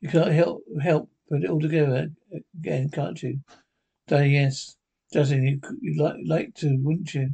You 0.00 0.08
can't 0.08 0.32
help 0.32 0.62
help 0.82 1.10
put 1.28 1.42
it 1.42 1.50
all 1.50 1.60
together 1.60 2.10
again, 2.56 2.90
can't 2.90 3.22
you? 3.22 3.40
Dan, 4.06 4.30
yes. 4.30 4.76
Justin, 5.12 5.46
you 5.46 5.60
you 5.80 6.02
like 6.02 6.16
like 6.24 6.54
to, 6.56 6.76
wouldn't 6.82 7.14
you? 7.14 7.30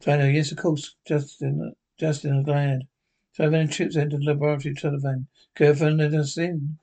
Dan, 0.00 0.34
yes, 0.34 0.52
of 0.52 0.58
course. 0.58 0.96
Justin, 1.06 1.60
uh, 1.62 1.74
Justin, 1.98 2.36
I'm 2.36 2.42
glad. 2.42 2.82
Servalan 3.38 3.70
trips 3.70 3.96
into 3.96 4.18
the 4.18 4.24
laboratory. 4.24 4.74
Servalan, 4.74 5.26
Servalan, 5.56 5.98
let 5.98 6.14
us 6.14 6.38
in. 6.38 6.78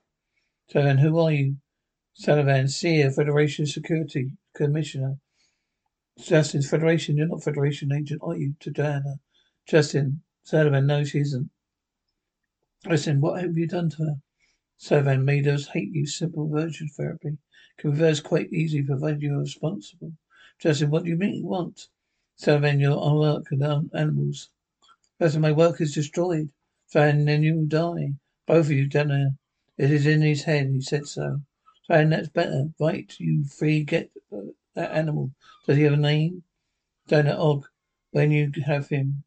Servalan, 0.72 1.00
who 1.00 1.18
are 1.18 1.32
you? 1.32 1.56
Servalan, 2.20 2.70
Sleer, 2.70 3.10
Federation 3.10 3.66
Security 3.66 4.32
Commissioner. 4.54 5.18
Justin, 6.18 6.62
Federation, 6.62 7.16
you're 7.16 7.26
not 7.26 7.42
Federation 7.42 7.92
agent, 7.92 8.20
are 8.22 8.36
you? 8.36 8.54
To 8.60 8.70
Diana. 8.70 9.20
Justin, 9.66 10.22
Servalan, 10.44 10.86
no, 10.86 11.04
she 11.04 11.20
isn't. 11.20 11.50
Listen, 12.84 13.20
what 13.20 13.40
have 13.40 13.56
you 13.56 13.66
done 13.66 13.90
to 13.90 14.04
her? 14.04 14.16
Servalan 14.82 15.22
made 15.22 15.46
us 15.46 15.68
hate 15.68 15.92
you. 15.92 16.06
Simple 16.06 16.46
aversion 16.46 16.88
therapy 16.88 17.38
can 17.78 17.90
reverse 17.90 18.18
quite 18.18 18.52
easily 18.52 18.82
provided 18.82 19.22
you 19.22 19.36
are 19.36 19.40
responsible. 19.40 20.12
Justin, 20.58 20.90
what 20.90 21.04
do 21.04 21.10
you 21.10 21.16
mean 21.16 21.36
you 21.36 21.46
want? 21.46 21.88
Servalan, 22.36 22.80
your 22.80 23.16
work 23.16 23.46
and 23.52 23.90
animals. 23.94 24.50
Justin, 25.20 25.40
my 25.40 25.52
work 25.52 25.80
is 25.80 25.94
destroyed. 25.94 26.50
Servalan, 26.92 27.26
then 27.26 27.44
you 27.44 27.54
will 27.54 27.66
die. 27.66 28.14
Both 28.46 28.66
of 28.66 28.72
you, 28.72 28.88
Diana. 28.88 29.36
It 29.78 29.92
is 29.92 30.06
in 30.06 30.20
his 30.20 30.42
head. 30.42 30.70
He 30.72 30.80
said 30.80 31.06
so. 31.06 31.40
Fine, 31.88 32.10
that's 32.10 32.28
better. 32.28 32.70
Right, 32.78 33.12
you 33.18 33.44
three 33.44 33.84
get 33.84 34.10
uh, 34.32 34.52
that 34.74 34.92
animal. 34.92 35.30
Does 35.66 35.76
he 35.76 35.82
have 35.84 35.94
a 35.94 35.96
name? 35.96 36.42
Donut 37.08 37.38
Og. 37.38 37.66
When 38.10 38.30
you 38.30 38.50
have 38.64 38.88
him, 38.88 39.24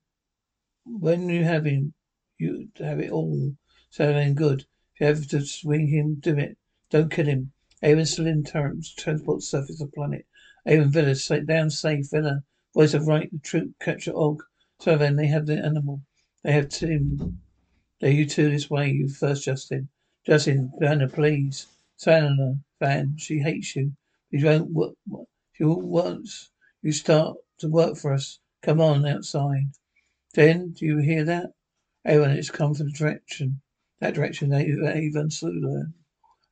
when 0.86 1.30
you 1.30 1.44
have 1.44 1.66
him, 1.66 1.94
you 2.38 2.70
have 2.80 3.00
it 3.00 3.12
all. 3.12 3.56
So 3.90 4.06
then 4.12 4.36
good. 4.36 4.66
If 4.96 5.02
you 5.02 5.08
have 5.08 5.28
to 5.28 5.46
swing 5.46 5.88
him, 5.88 6.16
do 6.16 6.38
it. 6.38 6.58
Don't 6.90 7.12
kill 7.12 7.26
him. 7.26 7.52
Avon 7.84 8.06
in 8.26 8.44
terms, 8.46 8.94
transport 8.94 9.44
surface 9.44 9.82
of 9.82 9.92
planet. 9.92 10.26
Avon 10.66 10.90
Vila, 10.90 11.16
sit 11.16 11.46
down 11.46 11.70
safe, 11.70 12.10
Vila. 12.10 12.44
Voice 12.74 12.94
of 12.94 13.06
right, 13.06 13.30
the 13.30 13.40
troop, 13.40 13.74
capture 13.80 14.14
Og. 14.14 14.42
So 14.80 14.98
then 14.98 15.18
they 15.18 15.28
have 15.28 15.48
the 15.48 15.58
animal. 15.58 16.02
They 16.44 16.54
have 16.54 16.70
Tim. 16.70 17.42
They 18.00 18.12
you 18.12 18.26
two 18.26 18.50
this 18.50 18.70
way, 18.70 18.90
you 18.90 19.10
first, 19.10 19.44
Justin. 19.44 19.90
Justin, 20.26 20.72
Vanna, 20.80 21.10
please. 21.10 21.68
Sanna, 21.98 22.60
Van, 22.80 23.18
she 23.18 23.40
hates 23.40 23.76
you. 23.76 23.94
She 24.32 24.44
won't 24.44 24.72
work. 24.72 24.96
She 25.54 25.64
wants 25.64 26.52
you 26.82 26.92
start 26.92 27.38
to 27.60 27.68
work 27.68 27.98
for 27.98 28.14
us. 28.14 28.40
Come 28.62 28.80
on 28.80 29.06
outside. 29.06 29.72
Then, 30.34 30.72
do 30.72 30.86
you 30.86 30.98
hear 30.98 31.24
that? 31.26 31.52
Everyone, 32.06 32.32
it's 32.32 32.50
come 32.50 32.74
from 32.74 32.88
the 32.88 32.92
direction. 32.94 33.62
That 34.00 34.14
direction, 34.14 34.54
Avon 34.54 35.30
Soolin. 35.30 35.94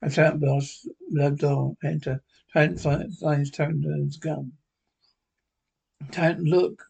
A 0.02 0.10
Tarrant 0.10 0.40
boss, 0.42 0.88
love 1.10 1.40
door, 1.40 1.76
enter. 1.84 2.22
Tarrant 2.52 2.80
finds 2.80 3.52
Tarrant's 3.52 4.18
gun. 4.18 4.54
Tarrant, 6.12 6.42
look. 6.42 6.84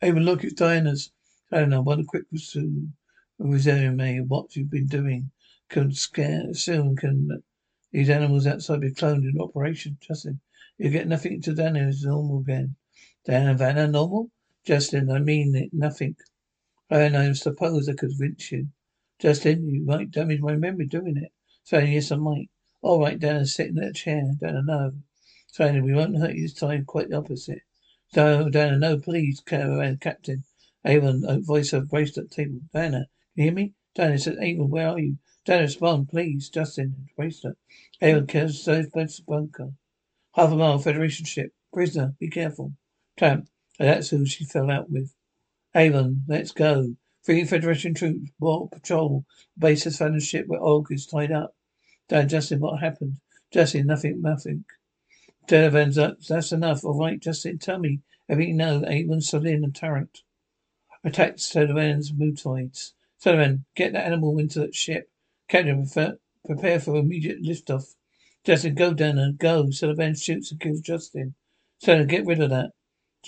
Avon, 0.00 0.24
look, 0.24 0.44
it's 0.44 0.54
Diana's. 0.54 1.12
I 1.50 1.60
don't 1.60 1.70
know, 1.70 1.82
what 1.82 2.00
a 2.00 2.04
quick 2.04 2.24
resume 2.32 4.18
of 4.18 4.30
what 4.30 4.56
you've 4.56 4.70
been 4.70 4.86
doing 4.86 5.30
can 5.68 5.92
scare 5.92 6.52
soon 6.54 6.96
can 6.96 7.42
these 7.92 8.08
animals 8.08 8.46
outside 8.46 8.80
be 8.80 8.90
cloned 8.90 9.28
in 9.28 9.38
operation, 9.40 9.98
Justin. 10.00 10.40
You 10.78 10.88
get 10.88 11.06
nothing 11.06 11.42
to 11.42 11.52
Dayna 11.52 11.88
is 11.88 12.04
normal 12.04 12.40
again. 12.40 12.76
Dayna 13.28 13.54
Vanna 13.54 13.86
normal? 13.86 14.30
Justin, 14.64 15.10
I 15.10 15.18
mean 15.18 15.54
it 15.54 15.74
nothing. 15.74 16.16
And 16.88 17.16
I 17.16 17.32
suppose 17.34 17.88
I 17.88 17.92
could 17.92 18.10
convince 18.10 18.50
you. 18.50 18.68
Justin, 19.22 19.68
you 19.68 19.84
might 19.84 20.10
damage 20.10 20.40
my 20.40 20.56
memory 20.56 20.84
doing 20.84 21.16
it. 21.16 21.30
Saying 21.62 21.92
yes 21.92 22.10
I 22.10 22.16
might. 22.16 22.50
All 22.80 22.98
right, 23.00 23.20
Dayna, 23.20 23.46
sit 23.46 23.68
in 23.68 23.76
that 23.76 23.94
chair. 23.94 24.24
Dayna, 24.42 24.64
no. 24.64 24.94
Saying 25.46 25.84
we 25.84 25.94
won't 25.94 26.18
hurt 26.18 26.34
you 26.34 26.42
this 26.42 26.54
time, 26.54 26.84
quite 26.84 27.08
the 27.08 27.18
opposite. 27.18 27.60
No, 28.16 28.46
Dayna, 28.50 28.80
no, 28.80 28.98
please, 28.98 29.38
caravan 29.38 29.98
captain. 29.98 30.42
Avon, 30.84 31.22
a 31.24 31.38
voice 31.38 31.72
of 31.72 31.88
bracelet 31.88 32.32
table. 32.32 32.62
Dayna, 32.74 32.90
can 32.90 33.06
you 33.36 33.44
hear 33.44 33.52
me? 33.52 33.74
Dayna 33.96 34.20
said, 34.20 34.38
Avon, 34.40 34.68
where 34.70 34.88
are 34.88 34.98
you? 34.98 35.18
Don't 35.44 35.60
respond, 35.60 36.08
please. 36.08 36.48
Justin, 36.48 37.08
bracelet. 37.16 37.56
Avon 38.00 38.26
cares 38.26 38.60
so 38.60 38.82
bunker. 39.28 39.70
Half 40.34 40.50
a 40.50 40.56
mile 40.56 40.80
Federation 40.80 41.26
ship. 41.26 41.52
Prisoner, 41.72 42.16
be 42.18 42.28
careful. 42.28 42.72
Tramp. 43.16 43.48
That's 43.78 44.10
who 44.10 44.26
she 44.26 44.44
fell 44.44 44.68
out 44.68 44.90
with. 44.90 45.14
Avon, 45.76 46.24
let's 46.26 46.50
go. 46.50 46.96
Three 47.24 47.44
Federation 47.44 47.94
troops, 47.94 48.30
war 48.40 48.68
patrol. 48.68 49.24
Base 49.56 49.84
has 49.84 49.98
found 49.98 50.16
a 50.16 50.20
ship 50.20 50.46
where 50.48 50.60
Og 50.60 50.90
is 50.90 51.06
tied 51.06 51.30
up. 51.30 51.54
Dan, 52.08 52.28
Justin, 52.28 52.60
what 52.60 52.80
happened? 52.80 53.18
Justin, 53.52 53.86
nothing, 53.86 54.20
nothing. 54.20 54.64
Servalan's 55.48 55.98
up. 55.98 56.20
That's 56.28 56.52
enough. 56.52 56.84
All 56.84 56.98
right, 56.98 57.20
Justin, 57.20 57.58
tell 57.58 57.78
me 57.78 58.00
everything 58.28 58.52
you 58.52 58.58
know. 58.58 58.84
Avon, 58.86 59.20
Soolin, 59.20 59.62
and 59.62 59.74
Tarrant 59.74 60.22
attacked 61.04 61.38
Servalan's 61.38 62.12
mutoids. 62.12 62.92
Servalan, 63.22 63.64
get 63.76 63.92
that 63.92 64.06
animal 64.06 64.38
into 64.38 64.60
that 64.60 64.74
ship. 64.74 65.10
Captain, 65.48 65.86
prepare 66.44 66.80
for 66.80 66.96
immediate 66.96 67.42
liftoff. 67.42 67.94
Justin, 68.44 68.74
go 68.74 68.94
down 68.94 69.18
and 69.18 69.38
go. 69.38 69.64
Servalan 69.64 70.20
shoots 70.20 70.50
and 70.50 70.60
kills 70.60 70.80
Justin. 70.80 71.34
Servalan, 71.84 72.08
get 72.08 72.26
rid 72.26 72.40
of 72.40 72.50
that. 72.50 72.70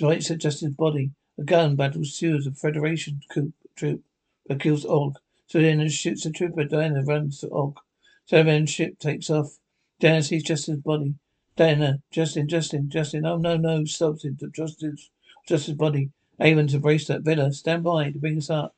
Lights 0.00 0.30
at 0.30 0.38
Justin's 0.38 0.74
body. 0.74 1.12
A 1.38 1.44
gun 1.44 1.76
battles 1.76 2.16
Sears, 2.16 2.48
Federation 2.60 3.20
troop, 3.30 3.52
troop 3.76 4.02
but 4.46 4.60
kills 4.60 4.84
Og. 4.84 5.16
So 5.46 5.58
Servalan 5.58 5.90
shoots 5.90 6.26
a 6.26 6.30
trooper. 6.30 6.64
Diana 6.64 7.02
runs 7.02 7.40
to 7.40 7.48
Og. 7.48 7.78
So 8.26 8.36
Servalan's 8.36 8.70
ship 8.70 8.98
takes 8.98 9.30
off. 9.30 9.58
Diana 10.00 10.22
sees 10.22 10.42
Justin's 10.42 10.80
body. 10.80 11.14
Diana, 11.56 12.00
Justin, 12.10 12.48
Justin, 12.48 12.90
Justin. 12.90 13.24
Oh 13.24 13.36
no, 13.36 13.56
no, 13.56 13.84
stops 13.84 14.24
it. 14.24 14.34
Justin's, 14.52 15.10
Justin's 15.46 15.76
body. 15.76 16.10
Avon 16.40 16.66
to 16.68 16.80
brace 16.80 17.06
that 17.06 17.22
Vila. 17.22 17.52
Stand 17.52 17.84
by 17.84 18.10
to 18.10 18.18
bring 18.18 18.38
us 18.38 18.50
up. 18.50 18.74